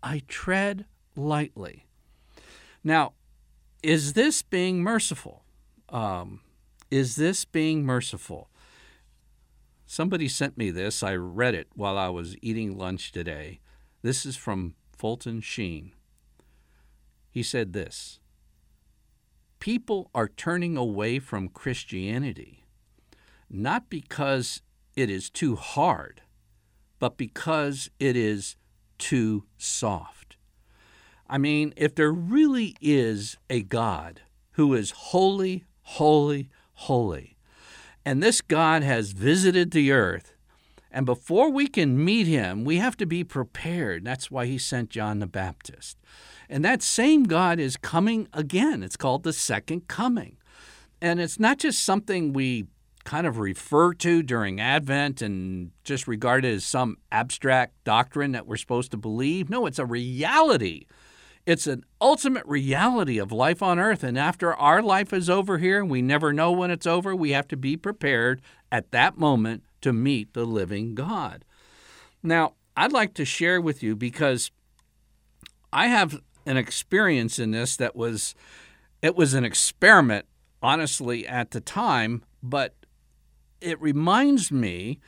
I 0.04 0.22
tread 0.28 0.86
lightly. 1.16 1.88
Now, 2.84 3.14
is 3.82 4.14
this 4.14 4.42
being 4.42 4.84
merciful? 4.84 5.44
Um, 5.90 6.42
is 6.96 7.18
this 7.18 7.44
being 7.44 7.84
merciful? 7.84 8.50
Somebody 9.86 10.30
sent 10.30 10.58
me 10.58 10.72
this. 10.72 11.04
I 11.04 11.16
read 11.16 11.54
it 11.54 11.68
while 11.76 11.98
I 11.98 12.08
was 12.08 12.38
eating 12.42 12.78
lunch 12.78 13.12
today. 13.12 13.60
This 14.02 14.26
is 14.26 14.38
from 14.38 14.76
Fulton 14.98 15.42
Sheen. 15.42 15.92
He 17.30 17.44
said 17.44 17.74
this 17.74 18.20
People 19.60 20.10
are 20.16 20.30
turning 20.30 20.78
away 20.78 21.20
from 21.20 21.50
Christianity 21.50 22.64
not 23.50 23.90
because 23.90 24.62
it 24.96 25.10
is 25.10 25.30
too 25.30 25.58
hard, 25.58 26.22
but 26.98 27.18
because 27.18 27.90
it 28.00 28.16
is 28.16 28.56
too 28.98 29.44
soft. 29.58 30.38
I 31.28 31.40
mean, 31.40 31.74
if 31.76 31.94
there 31.94 32.12
really 32.12 32.78
is 32.80 33.38
a 33.50 33.64
God 33.64 34.22
who 34.54 34.74
is 34.74 34.92
holy, 34.92 35.66
holy, 35.82 36.50
holy, 36.76 37.38
and 38.06 38.22
this 38.22 38.42
God 38.42 38.84
has 38.84 39.12
visited 39.12 39.72
the 39.72 39.92
earth 39.92 40.36
and 40.96 41.06
before 41.06 41.50
we 41.50 41.68
can 41.68 42.02
meet 42.02 42.26
him, 42.26 42.64
we 42.64 42.78
have 42.78 42.96
to 42.98 43.06
be 43.06 43.26
prepared. 43.26 44.06
That's 44.06 44.32
why 44.32 44.46
he 44.46 44.58
sent 44.58 44.90
John 44.90 45.20
the 45.20 45.28
Baptist. 45.28 45.98
And 46.48 46.64
that 46.64 46.82
same 46.82 47.26
God 47.26 47.60
is 47.60 47.76
coming 47.76 48.30
again. 48.32 48.82
It's 48.82 48.96
called 48.96 49.24
the 49.24 49.34
second 49.34 49.90
coming. 49.90 50.38
And 51.02 51.20
it's 51.20 51.38
not 51.38 51.58
just 51.58 51.84
something 51.84 52.32
we 52.32 52.68
kind 53.04 53.28
of 53.28 53.40
refer 53.40 53.94
to 53.96 54.24
during 54.24 54.62
Advent 54.62 55.22
and 55.22 55.72
just 55.84 56.08
regard 56.08 56.46
it 56.46 56.54
as 56.54 56.64
some 56.64 56.96
abstract 57.12 57.74
doctrine 57.84 58.32
that 58.32 58.48
we're 58.48 58.56
supposed 58.56 58.92
to 58.92 58.98
believe. 58.98 59.50
No, 59.50 59.66
it's 59.66 59.80
a 59.80 59.86
reality. 59.86 60.86
It's 61.46 61.68
an 61.68 61.86
ultimate 62.02 62.46
reality 62.46 63.20
of 63.20 63.32
life 63.32 63.62
on 63.62 63.80
earth. 63.80 64.04
And 64.04 64.18
after 64.18 64.54
our 64.56 64.82
life 64.82 65.14
is 65.14 65.30
over 65.30 65.60
here, 65.60 65.86
we 65.86 66.02
never 66.02 66.34
know 66.34 66.52
when 66.52 66.72
it's 66.72 66.88
over, 66.88 67.16
we 67.16 67.32
have 67.32 67.48
to 67.50 67.58
be 67.58 67.78
prepared 67.78 68.42
at 68.72 68.92
that 68.92 69.18
moment 69.18 69.64
to 69.82 69.94
meet 69.94 70.34
the 70.34 70.46
living 70.46 70.96
God. 70.96 71.46
Now, 72.24 72.54
I'd 72.76 72.92
like 72.92 73.14
to 73.16 73.26
share 73.26 73.62
with 73.62 73.84
you 73.84 73.96
because 73.96 74.50
I 75.72 75.88
have 75.88 76.20
an 76.46 76.58
experience 76.58 77.38
in 77.38 77.52
this 77.52 77.78
that 77.78 77.96
was 77.96 78.36
it 79.02 79.16
was 79.16 79.34
an 79.34 79.46
experiment 79.46 80.26
honestly 80.64 81.28
at 81.28 81.52
the 81.52 81.62
time, 81.62 82.24
but 82.42 82.74
it 83.62 83.80
reminds 83.80 84.52
me 84.52 85.00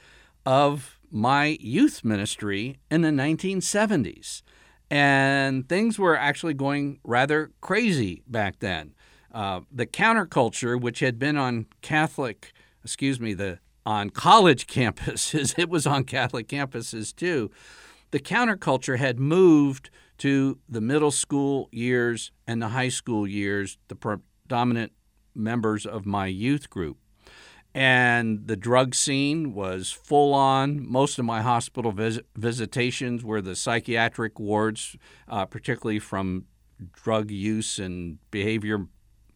of 0.45 0.99
my 1.09 1.57
youth 1.59 2.03
ministry 2.03 2.77
in 2.91 3.01
the 3.01 3.09
1970s. 3.09 4.43
And 4.89 5.67
things 5.67 5.99
were 5.99 6.17
actually 6.17 6.53
going 6.53 6.99
rather 7.03 7.51
crazy 7.61 8.23
back 8.27 8.59
then. 8.59 8.93
Uh, 9.33 9.61
the 9.71 9.85
counterculture, 9.85 10.79
which 10.79 10.99
had 10.99 11.19
been 11.19 11.37
on 11.37 11.67
Catholic, 11.81 12.53
excuse 12.83 13.19
me, 13.19 13.33
the 13.33 13.59
on 13.85 14.09
college 14.09 14.67
campuses, 14.67 15.57
it 15.57 15.69
was 15.69 15.85
on 15.85 16.03
Catholic 16.03 16.47
campuses 16.47 17.15
too. 17.15 17.51
The 18.11 18.19
counterculture 18.19 18.97
had 18.97 19.19
moved 19.19 19.89
to 20.19 20.57
the 20.67 20.81
middle 20.81 21.11
school 21.11 21.69
years 21.71 22.31
and 22.47 22.61
the 22.61 22.69
high 22.69 22.89
school 22.89 23.27
years, 23.27 23.77
the 23.89 23.95
predominant 23.95 24.93
members 25.35 25.85
of 25.85 26.05
my 26.05 26.27
youth 26.27 26.69
group. 26.69 26.97
And 27.73 28.47
the 28.47 28.55
drug 28.55 28.95
scene 28.95 29.53
was 29.53 29.91
full 29.91 30.33
on. 30.33 30.87
Most 30.87 31.19
of 31.19 31.25
my 31.25 31.41
hospital 31.41 31.91
vis- 31.91 32.19
visitations 32.35 33.23
were 33.23 33.41
the 33.41 33.55
psychiatric 33.55 34.39
wards, 34.39 34.95
uh, 35.27 35.45
particularly 35.45 35.99
from 35.99 36.45
drug 36.91 37.29
use 37.29 37.77
and 37.77 38.17
behavior 38.31 38.87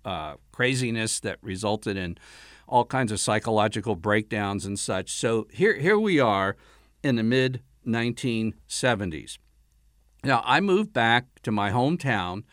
uh, 0.05 0.35
craziness 0.51 1.19
that 1.19 1.37
resulted 1.41 1.97
in 1.97 2.17
all 2.67 2.85
kinds 2.85 3.11
of 3.11 3.19
psychological 3.19 3.95
breakdowns 3.95 4.65
and 4.65 4.79
such. 4.79 5.11
So 5.11 5.47
here, 5.51 5.77
here 5.77 5.99
we 5.99 6.19
are 6.19 6.55
in 7.03 7.17
the 7.17 7.23
mid 7.23 7.61
1970s. 7.85 9.37
Now, 10.23 10.41
I 10.45 10.59
moved 10.59 10.93
back 10.93 11.25
to 11.43 11.51
my 11.51 11.71
hometown 11.71 12.43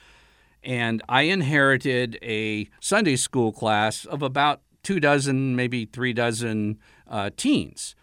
and 0.63 1.03
I 1.09 1.23
inherited 1.23 2.19
a 2.23 2.69
Sunday 2.81 3.17
school 3.17 3.53
class 3.53 4.05
of 4.05 4.23
about 4.23 4.61
two 4.89 4.99
dozen, 4.99 5.55
maybe 5.55 5.85
three 5.85 6.15
dozen 6.15 6.79
uh, 7.11 7.29
teens. 7.37 7.95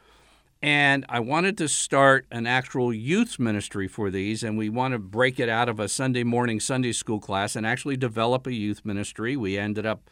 And 0.62 1.04
I 1.10 1.20
wanted 1.20 1.58
to 1.58 1.68
start 1.68 2.28
an 2.30 2.46
actual 2.46 2.94
youth 2.94 3.40
ministry 3.40 3.88
for 3.88 4.12
these, 4.12 4.44
and 4.44 4.56
we 4.56 4.70
want 4.70 4.92
to 4.92 5.00
break 5.00 5.40
it 5.40 5.50
out 5.50 5.68
of 5.68 5.80
a 5.80 5.90
Sunday 5.90 6.24
morning 6.24 6.60
Sunday 6.60 6.92
school 6.92 7.20
class 7.20 7.56
and 7.56 7.66
actually 7.66 7.98
develop 7.98 8.46
a 8.46 8.54
youth 8.54 8.86
ministry. 8.86 9.36
We 9.36 9.58
ended 9.58 9.88
up 9.88 10.12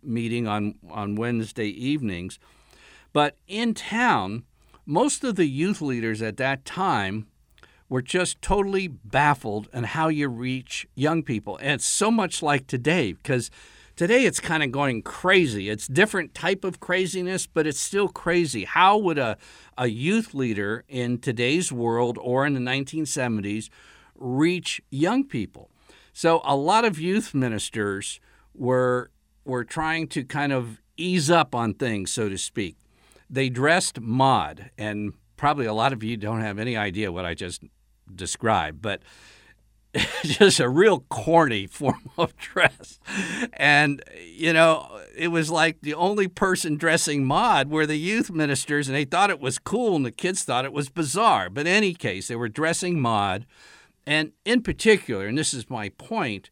meeting 0.00 0.46
on, 0.46 0.76
on 0.88 1.16
Wednesday 1.16 1.70
evenings. 1.70 2.38
But 3.12 3.36
in 3.48 3.74
town, 3.74 4.44
most 4.86 5.24
of 5.24 5.34
the 5.34 5.46
youth 5.46 5.82
leaders 5.82 6.22
at 6.22 6.36
that 6.36 6.64
time 6.64 7.26
were 7.88 8.02
just 8.02 8.40
totally 8.40 8.86
baffled 8.86 9.68
on 9.74 9.82
how 9.82 10.06
you 10.06 10.28
reach 10.28 10.86
young 10.94 11.24
people. 11.24 11.56
And 11.56 11.72
it's 11.72 11.84
so 11.84 12.12
much 12.12 12.44
like 12.44 12.68
today 12.68 13.14
because 13.14 13.50
today 13.96 14.26
it's 14.26 14.40
kind 14.40 14.62
of 14.62 14.70
going 14.70 15.02
crazy. 15.02 15.68
It's 15.68 15.88
different 15.88 16.34
type 16.34 16.64
of 16.64 16.78
craziness, 16.80 17.46
but 17.46 17.66
it's 17.66 17.80
still 17.80 18.08
crazy. 18.08 18.64
How 18.64 18.96
would 18.98 19.18
a, 19.18 19.38
a 19.76 19.88
youth 19.88 20.34
leader 20.34 20.84
in 20.88 21.18
today's 21.18 21.72
world 21.72 22.18
or 22.20 22.46
in 22.46 22.52
the 22.52 22.60
1970s 22.60 23.70
reach 24.14 24.80
young 24.90 25.24
people? 25.24 25.70
So 26.12 26.40
a 26.44 26.54
lot 26.54 26.84
of 26.84 26.98
youth 26.98 27.34
ministers 27.34 28.20
were 28.54 29.10
were 29.44 29.64
trying 29.64 30.08
to 30.08 30.24
kind 30.24 30.52
of 30.52 30.80
ease 30.96 31.30
up 31.30 31.54
on 31.54 31.72
things, 31.72 32.10
so 32.10 32.28
to 32.28 32.36
speak. 32.36 32.76
They 33.30 33.48
dressed 33.48 34.00
mod, 34.00 34.70
and 34.76 35.12
probably 35.36 35.66
a 35.66 35.72
lot 35.72 35.92
of 35.92 36.02
you 36.02 36.16
don't 36.16 36.40
have 36.40 36.58
any 36.58 36.76
idea 36.76 37.12
what 37.12 37.24
I 37.24 37.34
just 37.34 37.62
described, 38.12 38.82
but 38.82 39.02
just 40.24 40.60
a 40.60 40.68
real 40.68 41.00
corny 41.08 41.66
form 41.70 42.10
of 42.18 42.36
dress. 42.36 42.98
And, 43.54 44.02
you 44.24 44.52
know, 44.52 45.00
it 45.16 45.28
was 45.28 45.50
like 45.50 45.80
the 45.80 45.94
only 45.94 46.28
person 46.28 46.76
dressing 46.76 47.24
mod 47.24 47.70
were 47.70 47.86
the 47.86 47.98
youth 47.98 48.30
ministers, 48.30 48.88
and 48.88 48.96
they 48.96 49.04
thought 49.04 49.30
it 49.30 49.40
was 49.40 49.58
cool, 49.58 49.96
and 49.96 50.04
the 50.04 50.12
kids 50.12 50.42
thought 50.42 50.64
it 50.64 50.72
was 50.72 50.88
bizarre. 50.88 51.50
But 51.50 51.66
in 51.66 51.72
any 51.72 51.94
case, 51.94 52.28
they 52.28 52.36
were 52.36 52.48
dressing 52.48 53.00
mod. 53.00 53.46
And 54.06 54.32
in 54.44 54.62
particular, 54.62 55.26
and 55.26 55.36
this 55.36 55.52
is 55.52 55.68
my 55.68 55.88
point, 55.90 56.50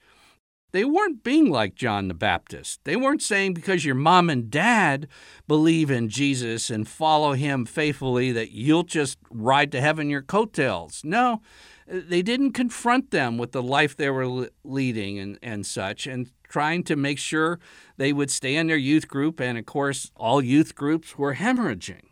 They 0.75 0.85
weren't 0.85 1.23
being 1.23 1.51
like 1.51 1.77
John 1.77 2.09
the 2.09 2.15
Baptist. 2.15 2.81
They 2.83 2.97
weren't 2.97 3.23
saying 3.23 3.55
because 3.55 3.85
your 3.85 3.95
mom 3.95 4.29
and 4.29 4.51
dad 4.51 5.07
believe 5.47 5.89
in 5.89 6.09
Jesus 6.09 6.69
and 6.69 6.89
follow 6.89 7.35
him 7.35 7.65
faithfully 7.65 8.33
that 8.33 8.51
you'll 8.51 8.83
just 8.83 9.17
ride 9.31 9.71
to 9.71 9.81
heaven 9.81 10.11
your 10.11 10.21
coattails. 10.21 11.03
No, 11.05 11.43
they 11.87 12.23
didn't 12.23 12.55
confront 12.55 13.13
them 13.13 13.39
with 13.39 13.53
the 13.53 13.63
life 13.63 13.97
they 13.97 14.11
were 14.11 14.49
leading 14.65 15.17
and, 15.21 15.39
and 15.41 15.65
such, 15.65 16.09
and 16.09 16.33
trying 16.43 16.83
to 16.83 16.97
make 16.97 17.21
sure 17.21 17.61
they 17.97 18.13
would 18.13 18.33
stay 18.33 18.57
in 18.57 18.67
their 18.67 18.77
youth 18.77 19.07
group. 19.07 19.41
And 19.41 19.57
of 19.57 19.67
course, 19.67 20.11
all 20.17 20.43
youth 20.43 20.75
groups 20.75 21.17
were 21.17 21.37
hemorrhaging. 21.37 22.03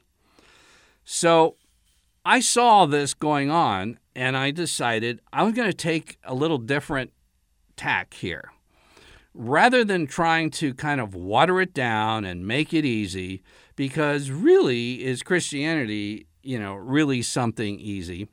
So 1.04 1.56
I 2.24 2.38
saw 2.38 2.86
this 2.86 3.12
going 3.12 3.50
on, 3.50 3.98
and 4.14 4.36
I 4.36 4.52
decided 4.52 5.20
I 5.32 5.42
was 5.42 5.52
going 5.52 5.68
to 5.68 5.76
take 5.76 6.18
a 6.22 6.32
little 6.32 6.58
different 6.58 7.10
tack 7.82 8.14
here. 8.14 8.52
Rather 9.34 9.82
than 9.84 10.06
trying 10.06 10.50
to 10.50 10.72
kind 10.74 11.00
of 11.00 11.14
water 11.14 11.60
it 11.60 11.74
down 11.74 12.24
and 12.24 12.46
make 12.46 12.72
it 12.72 12.84
easy, 12.84 13.42
because 13.74 14.30
really 14.30 15.04
is 15.04 15.22
Christianity, 15.22 16.26
you 16.42 16.60
know, 16.60 16.74
really 16.74 17.22
something 17.22 17.80
easy. 17.80 18.28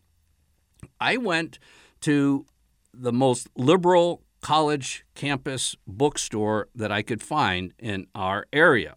I 1.00 1.18
went 1.18 1.58
to 2.02 2.46
the 2.94 3.12
most 3.12 3.48
liberal 3.56 4.22
college 4.42 5.04
campus 5.16 5.76
bookstore 5.88 6.68
that 6.76 6.92
I 6.92 7.02
could 7.02 7.24
find 7.24 7.74
in 7.80 8.06
our 8.14 8.46
area. 8.54 8.96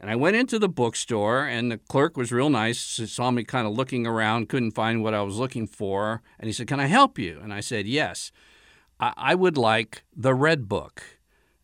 And 0.00 0.10
I 0.10 0.16
went 0.16 0.36
into 0.36 0.58
the 0.58 0.68
bookstore, 0.68 1.46
and 1.46 1.70
the 1.70 1.78
clerk 1.78 2.16
was 2.16 2.32
real 2.32 2.50
nice. 2.50 2.80
Saw 2.80 3.30
me 3.30 3.44
kind 3.44 3.66
of 3.66 3.74
looking 3.74 4.06
around, 4.06 4.48
couldn't 4.48 4.72
find 4.72 5.02
what 5.02 5.14
I 5.14 5.22
was 5.22 5.36
looking 5.36 5.66
for. 5.66 6.22
And 6.38 6.46
he 6.46 6.52
said, 6.52 6.68
Can 6.68 6.80
I 6.80 6.86
help 6.86 7.18
you? 7.18 7.40
And 7.42 7.52
I 7.52 7.60
said, 7.60 7.86
Yes. 7.86 8.32
I, 9.00 9.12
I 9.16 9.34
would 9.34 9.56
like 9.56 10.04
the 10.14 10.34
Red 10.34 10.68
Book. 10.68 11.02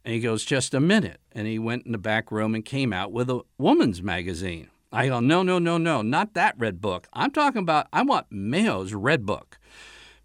And 0.05 0.15
he 0.15 0.21
goes, 0.21 0.45
Just 0.45 0.75
a 0.75 0.81
minute. 0.81 1.21
And 1.33 1.47
he 1.47 1.59
went 1.59 1.87
in 1.87 1.93
the 1.93 1.99
back 1.99 2.33
room 2.33 2.55
and 2.55 2.65
came 2.65 2.93
out 2.93 3.13
with 3.13 3.31
a 3.31 3.43
woman's 3.59 4.03
magazine. 4.03 4.69
I 4.93 5.09
go, 5.09 5.21
No, 5.21 5.43
no, 5.43 5.59
no, 5.59 5.79
no, 5.79 6.03
not 6.03 6.35
that 6.35 6.55
Red 6.59 6.81
Book. 6.81 7.07
I'm 7.13 7.31
talking 7.31 7.63
about, 7.63 7.87
I 7.93 8.03
want 8.03 8.27
Mao's 8.31 8.95
Red 8.95 9.27
Book. 9.27 9.59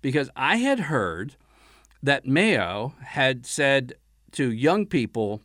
Because 0.01 0.29
I 0.35 0.57
had 0.57 0.81
heard 0.81 1.35
that 2.01 2.25
Mayo 2.25 2.93
had 3.01 3.45
said 3.45 3.95
to 4.33 4.51
young 4.51 4.85
people, 4.85 5.41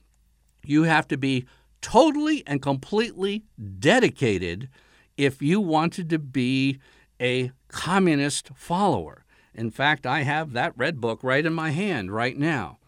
You 0.65 0.85
have 0.85 1.09
to 1.09 1.17
be 1.17 1.47
totally 1.81 2.43
and 2.47 2.61
completely 2.61 3.45
dedicated 3.79 4.69
if 5.17 5.43
you 5.43 5.61
wanted 5.61 6.11
to 6.11 6.19
be 6.19 6.79
a 7.21 7.53
communist 7.69 8.51
follower. 8.55 9.25
In 9.55 9.71
fact, 9.71 10.07
I 10.07 10.23
have 10.23 10.53
that 10.53 10.73
red 10.77 11.01
book 11.01 11.23
right 11.23 11.45
in 11.45 11.53
my 11.53 11.71
hand 11.71 12.13
right 12.13 12.37
now. 12.37 12.79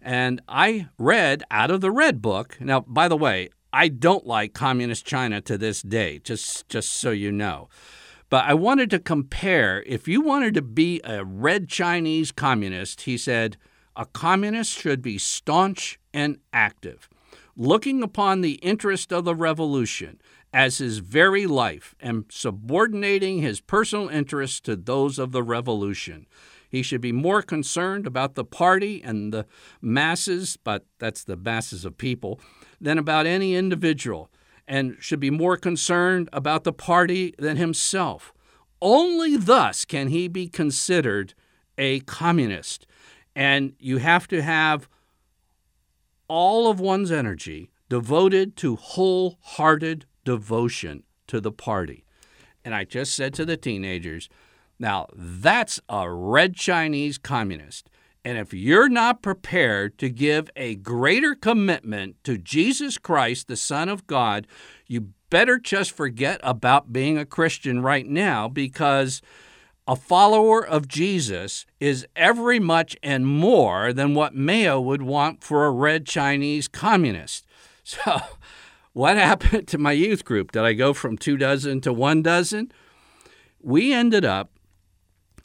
And 0.00 0.40
I 0.48 0.88
read 0.98 1.42
out 1.50 1.70
of 1.70 1.80
the 1.80 1.90
red 1.90 2.22
book. 2.22 2.56
Now, 2.60 2.80
by 2.80 3.08
the 3.08 3.16
way, 3.16 3.50
I 3.72 3.88
don't 3.88 4.26
like 4.26 4.54
communist 4.54 5.04
China 5.04 5.40
to 5.42 5.58
this 5.58 5.82
day, 5.82 6.20
just, 6.20 6.68
just 6.68 6.92
so 6.92 7.10
you 7.10 7.32
know. 7.32 7.68
But 8.30 8.44
I 8.44 8.54
wanted 8.54 8.90
to 8.90 8.98
compare 8.98 9.82
if 9.86 10.08
you 10.08 10.20
wanted 10.20 10.54
to 10.54 10.62
be 10.62 11.00
a 11.04 11.24
red 11.24 11.68
Chinese 11.68 12.32
communist, 12.32 13.02
he 13.02 13.18
said, 13.18 13.56
a 13.94 14.06
communist 14.06 14.78
should 14.78 15.02
be 15.02 15.18
staunch 15.18 15.98
and 16.12 16.38
active 16.52 17.08
looking 17.56 18.02
upon 18.02 18.40
the 18.40 18.54
interest 18.54 19.12
of 19.12 19.24
the 19.24 19.34
revolution 19.34 20.20
as 20.52 20.78
his 20.78 20.98
very 20.98 21.46
life 21.46 21.94
and 22.00 22.24
subordinating 22.28 23.38
his 23.38 23.60
personal 23.60 24.08
interests 24.08 24.60
to 24.60 24.76
those 24.76 25.18
of 25.18 25.32
the 25.32 25.42
revolution. 25.42 26.26
He 26.68 26.82
should 26.82 27.00
be 27.00 27.12
more 27.12 27.42
concerned 27.42 28.06
about 28.06 28.34
the 28.34 28.44
party 28.44 29.02
and 29.02 29.32
the 29.32 29.46
masses, 29.80 30.56
but 30.56 30.84
that's 30.98 31.24
the 31.24 31.36
masses 31.36 31.84
of 31.84 31.96
people, 31.96 32.40
than 32.80 32.98
about 32.98 33.26
any 33.26 33.54
individual, 33.54 34.30
and 34.68 34.96
should 35.00 35.20
be 35.20 35.30
more 35.30 35.56
concerned 35.56 36.28
about 36.32 36.64
the 36.64 36.72
party 36.72 37.34
than 37.38 37.56
himself. 37.56 38.32
Only 38.82 39.36
thus 39.36 39.84
can 39.84 40.08
he 40.08 40.28
be 40.28 40.48
considered 40.48 41.34
a 41.78 42.00
communist. 42.00 42.86
And 43.34 43.74
you 43.78 43.98
have 43.98 44.26
to 44.28 44.42
have 44.42 44.88
all 46.28 46.70
of 46.70 46.80
one's 46.80 47.12
energy 47.12 47.70
devoted 47.88 48.56
to 48.56 48.76
wholehearted 48.76 50.06
devotion 50.24 51.02
to 51.26 51.40
the 51.40 51.52
party. 51.52 52.04
And 52.64 52.74
I 52.74 52.84
just 52.84 53.14
said 53.14 53.32
to 53.34 53.44
the 53.44 53.56
teenagers, 53.56 54.28
now 54.78 55.06
that's 55.14 55.80
a 55.88 56.10
red 56.10 56.54
Chinese 56.54 57.18
communist. 57.18 57.88
And 58.24 58.38
if 58.38 58.52
you're 58.52 58.88
not 58.88 59.22
prepared 59.22 59.98
to 59.98 60.10
give 60.10 60.50
a 60.56 60.74
greater 60.74 61.36
commitment 61.36 62.16
to 62.24 62.36
Jesus 62.36 62.98
Christ, 62.98 63.46
the 63.46 63.56
Son 63.56 63.88
of 63.88 64.06
God, 64.08 64.48
you 64.88 65.10
better 65.30 65.58
just 65.58 65.92
forget 65.92 66.40
about 66.42 66.92
being 66.92 67.16
a 67.16 67.24
Christian 67.24 67.82
right 67.82 68.06
now 68.06 68.48
because 68.48 69.22
a 69.86 69.96
follower 69.96 70.66
of 70.66 70.88
Jesus 70.88 71.64
is 71.78 72.06
every 72.16 72.58
much 72.58 72.96
and 73.02 73.26
more 73.26 73.92
than 73.92 74.14
what 74.14 74.34
Mao 74.34 74.80
would 74.80 75.02
want 75.02 75.44
for 75.44 75.64
a 75.64 75.70
red 75.70 76.06
Chinese 76.06 76.68
communist. 76.68 77.44
So, 77.88 78.18
what 78.94 79.16
happened 79.16 79.68
to 79.68 79.78
my 79.78 79.92
youth 79.92 80.24
group? 80.24 80.50
Did 80.50 80.62
I 80.62 80.72
go 80.72 80.92
from 80.92 81.16
two 81.16 81.36
dozen 81.36 81.80
to 81.82 81.92
one 81.92 82.20
dozen? 82.20 82.72
We 83.60 83.92
ended 83.92 84.24
up 84.24 84.50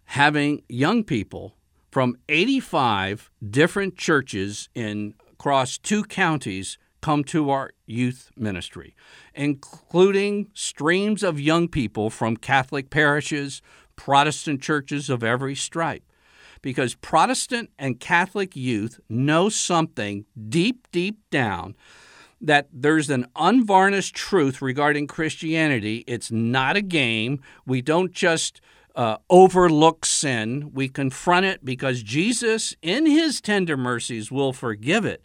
having 0.05 0.63
young 0.67 1.03
people 1.03 1.55
from 1.91 2.15
85 2.29 3.29
different 3.47 3.95
churches 3.95 4.69
in 4.73 5.13
across 5.33 5.77
two 5.77 6.03
counties 6.03 6.79
come 7.01 7.23
to 7.25 7.49
our 7.49 7.71
youth 7.85 8.31
ministry, 8.37 8.95
including 9.33 10.47
streams 10.53 11.23
of 11.23 11.39
young 11.39 11.67
people 11.67 12.09
from 12.09 12.37
Catholic 12.37 12.89
parishes, 12.89 13.61
Protestant 14.03 14.63
churches 14.63 15.11
of 15.11 15.23
every 15.23 15.53
stripe. 15.53 16.01
Because 16.63 16.95
Protestant 16.95 17.69
and 17.77 17.99
Catholic 17.99 18.55
youth 18.55 18.99
know 19.07 19.47
something 19.47 20.25
deep, 20.49 20.87
deep 20.91 21.19
down 21.29 21.75
that 22.41 22.67
there's 22.73 23.11
an 23.11 23.27
unvarnished 23.35 24.15
truth 24.15 24.59
regarding 24.59 25.05
Christianity. 25.05 26.03
It's 26.07 26.31
not 26.31 26.75
a 26.75 26.81
game. 26.81 27.41
We 27.67 27.83
don't 27.83 28.11
just 28.11 28.59
uh, 28.95 29.17
overlook 29.29 30.03
sin, 30.03 30.71
we 30.73 30.89
confront 30.89 31.45
it 31.45 31.63
because 31.63 32.01
Jesus, 32.01 32.75
in 32.81 33.05
his 33.05 33.39
tender 33.39 33.77
mercies, 33.77 34.31
will 34.31 34.51
forgive 34.51 35.05
it. 35.05 35.23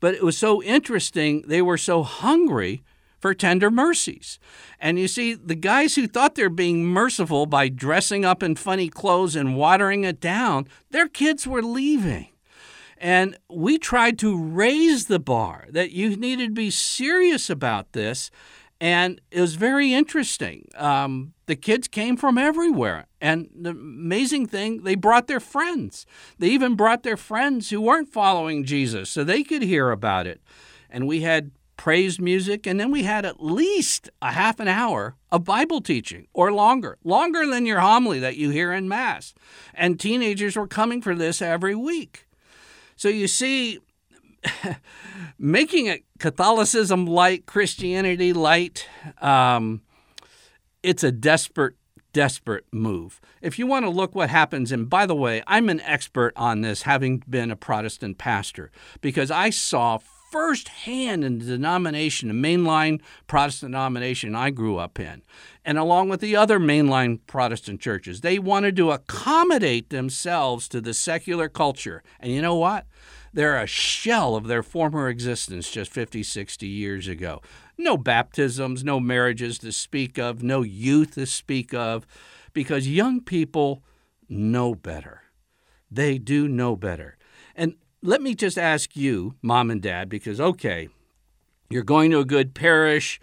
But 0.00 0.14
it 0.14 0.24
was 0.24 0.38
so 0.38 0.62
interesting. 0.62 1.44
They 1.46 1.60
were 1.60 1.78
so 1.78 2.02
hungry 2.02 2.82
for 3.24 3.32
tender 3.32 3.70
mercies. 3.70 4.38
And 4.78 4.98
you 4.98 5.08
see, 5.08 5.32
the 5.32 5.54
guys 5.54 5.94
who 5.94 6.06
thought 6.06 6.34
they're 6.34 6.50
being 6.50 6.84
merciful 6.84 7.46
by 7.46 7.70
dressing 7.70 8.22
up 8.22 8.42
in 8.42 8.54
funny 8.54 8.90
clothes 8.90 9.34
and 9.34 9.56
watering 9.56 10.04
it 10.04 10.20
down, 10.20 10.68
their 10.90 11.08
kids 11.08 11.46
were 11.46 11.62
leaving. 11.62 12.28
And 12.98 13.38
we 13.48 13.78
tried 13.78 14.18
to 14.18 14.38
raise 14.38 15.06
the 15.06 15.18
bar 15.18 15.68
that 15.70 15.92
you 15.92 16.16
needed 16.16 16.48
to 16.48 16.52
be 16.52 16.68
serious 16.68 17.48
about 17.48 17.94
this. 17.94 18.30
And 18.78 19.22
it 19.30 19.40
was 19.40 19.54
very 19.54 19.94
interesting. 19.94 20.68
Um, 20.76 21.32
the 21.46 21.56
kids 21.56 21.88
came 21.88 22.18
from 22.18 22.36
everywhere. 22.36 23.06
And 23.22 23.48
the 23.58 23.70
amazing 23.70 24.48
thing, 24.48 24.82
they 24.82 24.96
brought 24.96 25.28
their 25.28 25.40
friends. 25.40 26.04
They 26.38 26.48
even 26.48 26.74
brought 26.74 27.04
their 27.04 27.16
friends 27.16 27.70
who 27.70 27.80
weren't 27.80 28.12
following 28.12 28.64
Jesus 28.64 29.08
so 29.08 29.24
they 29.24 29.42
could 29.42 29.62
hear 29.62 29.90
about 29.90 30.26
it. 30.26 30.42
And 30.90 31.08
we 31.08 31.22
had 31.22 31.52
praise 31.76 32.20
music, 32.20 32.66
and 32.66 32.78
then 32.78 32.90
we 32.90 33.02
had 33.02 33.24
at 33.24 33.42
least 33.42 34.08
a 34.22 34.32
half 34.32 34.60
an 34.60 34.68
hour 34.68 35.16
of 35.30 35.44
Bible 35.44 35.80
teaching 35.80 36.26
or 36.32 36.52
longer, 36.52 36.98
longer 37.04 37.46
than 37.46 37.66
your 37.66 37.80
homily 37.80 38.18
that 38.20 38.36
you 38.36 38.50
hear 38.50 38.72
in 38.72 38.88
Mass. 38.88 39.34
And 39.72 39.98
teenagers 39.98 40.56
were 40.56 40.66
coming 40.66 41.02
for 41.02 41.14
this 41.14 41.42
every 41.42 41.74
week. 41.74 42.26
So 42.96 43.08
you 43.08 43.28
see, 43.28 43.80
making 45.38 45.86
it 45.86 46.04
Catholicism 46.18 47.06
light, 47.06 47.46
Christianity 47.46 48.32
light, 48.32 48.88
um, 49.20 49.82
it's 50.82 51.02
a 51.02 51.12
desperate, 51.12 51.74
desperate 52.12 52.66
move. 52.72 53.20
If 53.40 53.58
you 53.58 53.66
want 53.66 53.84
to 53.84 53.90
look 53.90 54.14
what 54.14 54.30
happens, 54.30 54.70
and 54.70 54.88
by 54.88 55.06
the 55.06 55.14
way, 55.14 55.42
I'm 55.46 55.68
an 55.68 55.80
expert 55.80 56.32
on 56.36 56.60
this, 56.60 56.82
having 56.82 57.22
been 57.28 57.50
a 57.50 57.56
Protestant 57.56 58.18
pastor, 58.18 58.70
because 59.00 59.30
I 59.30 59.50
saw 59.50 59.98
firsthand 60.34 61.22
in 61.22 61.38
the 61.38 61.44
denomination, 61.44 62.26
the 62.26 62.34
mainline 62.34 63.00
Protestant 63.28 63.70
denomination 63.70 64.34
I 64.34 64.50
grew 64.50 64.78
up 64.78 64.98
in, 64.98 65.22
and 65.64 65.78
along 65.78 66.08
with 66.08 66.20
the 66.20 66.34
other 66.34 66.58
mainline 66.58 67.20
Protestant 67.28 67.80
churches. 67.80 68.20
They 68.20 68.40
wanted 68.40 68.74
to 68.74 68.90
accommodate 68.90 69.90
themselves 69.90 70.66
to 70.70 70.80
the 70.80 70.92
secular 70.92 71.48
culture. 71.48 72.02
And 72.18 72.32
you 72.32 72.42
know 72.42 72.56
what? 72.56 72.84
They're 73.32 73.62
a 73.62 73.68
shell 73.68 74.34
of 74.34 74.48
their 74.48 74.64
former 74.64 75.08
existence 75.08 75.70
just 75.70 75.92
50, 75.92 76.24
60 76.24 76.66
years 76.66 77.06
ago. 77.06 77.40
No 77.78 77.96
baptisms, 77.96 78.82
no 78.82 78.98
marriages 78.98 79.58
to 79.58 79.70
speak 79.70 80.18
of, 80.18 80.42
no 80.42 80.62
youth 80.62 81.14
to 81.14 81.26
speak 81.26 81.72
of, 81.72 82.08
because 82.52 82.88
young 82.88 83.20
people 83.20 83.84
know 84.28 84.74
better. 84.74 85.22
They 85.92 86.18
do 86.18 86.48
know 86.48 86.74
better. 86.74 87.18
And 87.54 87.76
let 88.04 88.20
me 88.20 88.34
just 88.34 88.58
ask 88.58 88.94
you, 88.94 89.34
mom 89.40 89.70
and 89.70 89.80
dad, 89.80 90.10
because, 90.10 90.38
okay, 90.38 90.90
you're 91.70 91.82
going 91.82 92.10
to 92.10 92.18
a 92.18 92.24
good 92.26 92.54
parish, 92.54 93.18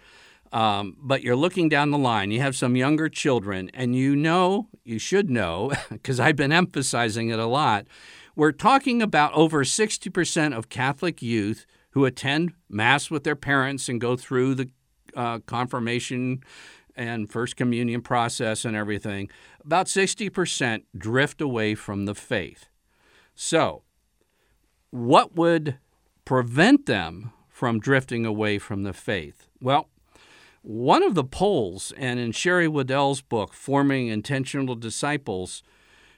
um, 0.50 0.96
but 1.00 1.22
you're 1.22 1.36
looking 1.36 1.68
down 1.68 1.92
the 1.92 1.98
line. 1.98 2.32
You 2.32 2.40
have 2.40 2.56
some 2.56 2.74
younger 2.74 3.08
children, 3.08 3.70
and 3.74 3.94
you 3.94 4.16
know, 4.16 4.68
you 4.82 4.98
should 4.98 5.30
know, 5.30 5.70
because 5.90 6.18
I've 6.18 6.34
been 6.34 6.50
emphasizing 6.50 7.28
it 7.28 7.38
a 7.38 7.46
lot. 7.46 7.86
We're 8.34 8.50
talking 8.50 9.00
about 9.00 9.32
over 9.34 9.62
60% 9.62 10.56
of 10.56 10.68
Catholic 10.68 11.22
youth 11.22 11.64
who 11.90 12.04
attend 12.04 12.52
Mass 12.68 13.08
with 13.08 13.22
their 13.22 13.36
parents 13.36 13.88
and 13.88 14.00
go 14.00 14.16
through 14.16 14.56
the 14.56 14.70
uh, 15.14 15.38
confirmation 15.46 16.42
and 16.96 17.30
First 17.30 17.54
Communion 17.54 18.02
process 18.02 18.64
and 18.64 18.74
everything. 18.74 19.30
About 19.64 19.86
60% 19.86 20.82
drift 20.98 21.40
away 21.40 21.76
from 21.76 22.06
the 22.06 22.16
faith. 22.16 22.66
So, 23.36 23.84
what 24.92 25.34
would 25.34 25.78
prevent 26.24 26.86
them 26.86 27.32
from 27.48 27.80
drifting 27.80 28.24
away 28.24 28.58
from 28.58 28.84
the 28.84 28.92
faith? 28.92 29.48
Well, 29.60 29.88
one 30.60 31.02
of 31.02 31.16
the 31.16 31.24
polls, 31.24 31.92
and 31.96 32.20
in 32.20 32.30
Sherry 32.30 32.68
Weddell's 32.68 33.20
book, 33.20 33.52
Forming 33.52 34.06
Intentional 34.06 34.76
Disciples, 34.76 35.64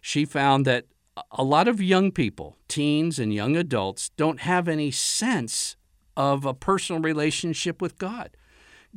she 0.03 0.27
found 0.27 0.67
that 0.67 0.85
a 1.31 1.45
lot 1.45 1.69
of 1.69 1.81
young 1.81 2.11
people, 2.11 2.57
teens 2.69 3.19
and 3.19 3.33
young 3.33 3.57
adults, 3.57 4.11
don't 4.17 4.41
have 4.41 4.69
any 4.69 4.91
sense 4.91 5.77
of 6.17 6.45
a 6.45 6.53
personal 6.53 7.01
relationship 7.01 7.81
with 7.81 7.97
God. 7.97 8.37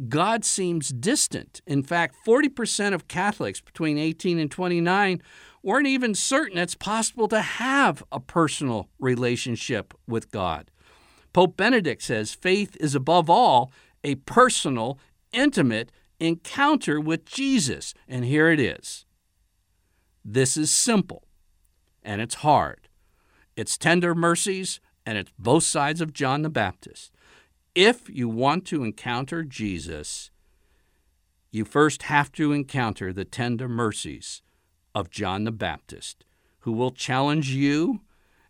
God 0.09 0.43
seems 0.43 0.89
distant. 0.89 1.61
In 1.65 1.83
fact, 1.83 2.15
40% 2.25 2.93
of 2.93 3.07
Catholics 3.07 3.61
between 3.61 3.97
18 3.97 4.39
and 4.39 4.51
29 4.51 5.21
weren't 5.67 5.85
even 5.85 6.15
certain 6.15 6.57
it's 6.57 6.75
possible 6.75 7.27
to 7.27 7.41
have 7.41 8.01
a 8.09 8.21
personal 8.21 8.87
relationship 8.99 9.93
with 10.07 10.31
God. 10.31 10.71
Pope 11.33 11.57
Benedict 11.57 12.01
says 12.01 12.33
faith 12.33 12.77
is 12.79 12.95
above 12.95 13.29
all 13.29 13.69
a 14.01 14.15
personal, 14.15 14.97
intimate 15.33 15.91
encounter 16.21 17.01
with 17.01 17.25
Jesus. 17.25 17.93
And 18.07 18.23
here 18.23 18.49
it 18.49 18.61
is. 18.61 19.05
This 20.23 20.55
is 20.55 20.71
simple 20.71 21.23
and 22.01 22.21
it's 22.21 22.35
hard. 22.35 22.87
It's 23.57 23.77
tender 23.77 24.15
mercies 24.15 24.79
and 25.05 25.17
it's 25.17 25.33
both 25.37 25.63
sides 25.63 25.99
of 25.99 26.13
John 26.13 26.43
the 26.43 26.49
Baptist. 26.49 27.11
If 27.75 28.09
you 28.09 28.29
want 28.29 28.65
to 28.67 28.85
encounter 28.85 29.43
Jesus, 29.43 30.31
you 31.51 31.65
first 31.65 32.03
have 32.03 32.31
to 32.31 32.53
encounter 32.53 33.11
the 33.11 33.25
tender 33.25 33.67
mercies 33.67 34.43
of 34.97 35.11
John 35.11 35.43
the 35.43 35.51
Baptist, 35.51 36.25
who 36.61 36.71
will 36.71 36.89
challenge 36.89 37.51
you 37.51 38.01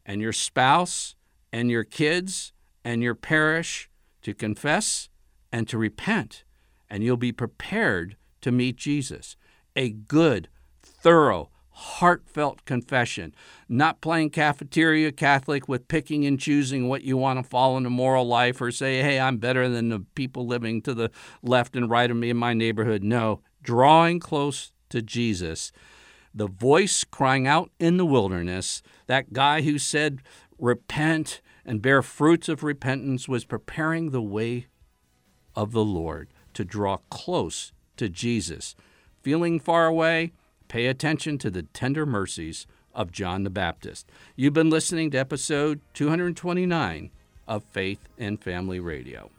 and 0.06 0.22
your 0.22 0.32
spouse 0.32 1.14
and 1.52 1.70
your 1.70 1.84
kids 1.84 2.54
and 2.86 3.04
your 3.04 3.16
parish 3.16 3.90
to 4.22 4.34
confess 4.34 5.10
and 5.52 5.68
to 5.68 5.78
repent, 5.78 6.46
and 6.90 7.04
you'll 7.04 7.18
be 7.18 7.34
prepared 7.34 8.16
to 8.40 8.54
meet 8.54 8.78
Jesus. 8.78 9.36
A 9.76 9.90
good, 9.90 10.48
thorough, 10.82 11.50
heartfelt 11.72 12.64
confession, 12.64 13.36
not 13.68 14.00
playing 14.00 14.30
cafeteria 14.30 15.12
Catholic 15.12 15.68
with 15.68 15.90
picking 15.90 16.26
and 16.26 16.40
choosing 16.40 16.88
what 16.88 17.04
you 17.04 17.18
want 17.18 17.44
to 17.44 17.44
follow 17.44 17.76
in 17.76 17.86
a 17.86 17.90
moral 17.90 18.26
life 18.26 18.62
or 18.62 18.72
say, 18.72 19.02
hey, 19.02 19.20
I'm 19.20 19.36
better 19.36 19.68
than 19.68 19.90
the 19.90 20.06
people 20.16 20.48
living 20.48 20.82
to 20.84 20.94
the 20.94 21.12
left 21.44 21.76
and 21.76 21.90
right 21.90 22.10
of 22.10 22.16
me 22.16 22.30
in 22.30 22.38
my 22.38 22.54
neighborhood. 22.54 23.04
No, 23.04 23.42
drawing 23.62 24.22
close 24.22 24.72
to 24.92 25.02
Jesus, 25.02 25.74
the 26.38 26.48
voice 26.48 27.04
crying 27.04 27.48
out 27.48 27.72
in 27.80 27.98
the 27.98 28.06
wilderness, 28.06 28.84
that 29.08 29.34
guy 29.34 29.62
who 29.62 29.80
said, 29.80 30.22
repent 30.60 31.42
and 31.66 31.82
bear 31.82 32.02
fruits 32.02 32.48
of 32.48 32.64
repentance, 32.64 33.28
was 33.28 33.44
preparing 33.44 34.12
the 34.12 34.22
way 34.22 34.68
of 35.56 35.72
the 35.72 35.84
Lord 35.84 36.30
to 36.54 36.64
draw 36.64 36.98
close 37.10 37.72
to 37.98 38.08
Jesus. 38.08 38.76
Feeling 39.22 39.60
far 39.60 39.88
away? 39.88 40.32
Pay 40.68 40.86
attention 40.86 41.38
to 41.40 41.50
the 41.50 41.64
tender 41.64 42.06
mercies 42.06 42.68
of 42.94 43.12
John 43.12 43.44
the 43.44 43.50
Baptist. 43.50 44.10
You've 44.36 44.54
been 44.54 44.70
listening 44.70 45.12
to 45.12 45.18
episode 45.18 45.82
229 45.94 47.10
of 47.48 47.64
Faith 47.64 48.08
and 48.18 48.42
Family 48.42 48.80
Radio. 48.80 49.32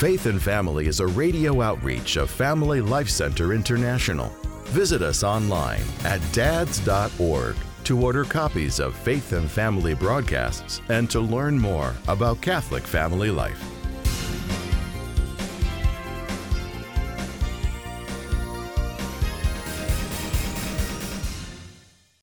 Faith 0.00 0.24
and 0.24 0.42
Family 0.42 0.86
is 0.86 1.00
a 1.00 1.06
radio 1.06 1.60
outreach 1.60 2.16
of 2.16 2.30
Family 2.30 2.80
Life 2.80 3.10
Center 3.10 3.52
International. 3.52 4.32
Visit 4.68 5.02
us 5.02 5.22
online 5.22 5.82
at 6.04 6.22
dads.org 6.32 7.54
to 7.84 8.00
order 8.00 8.24
copies 8.24 8.80
of 8.80 8.96
Faith 8.96 9.34
and 9.34 9.50
Family 9.50 9.92
broadcasts 9.92 10.80
and 10.88 11.10
to 11.10 11.20
learn 11.20 11.58
more 11.58 11.94
about 12.08 12.40
Catholic 12.40 12.84
family 12.84 13.30
life. 13.30 13.62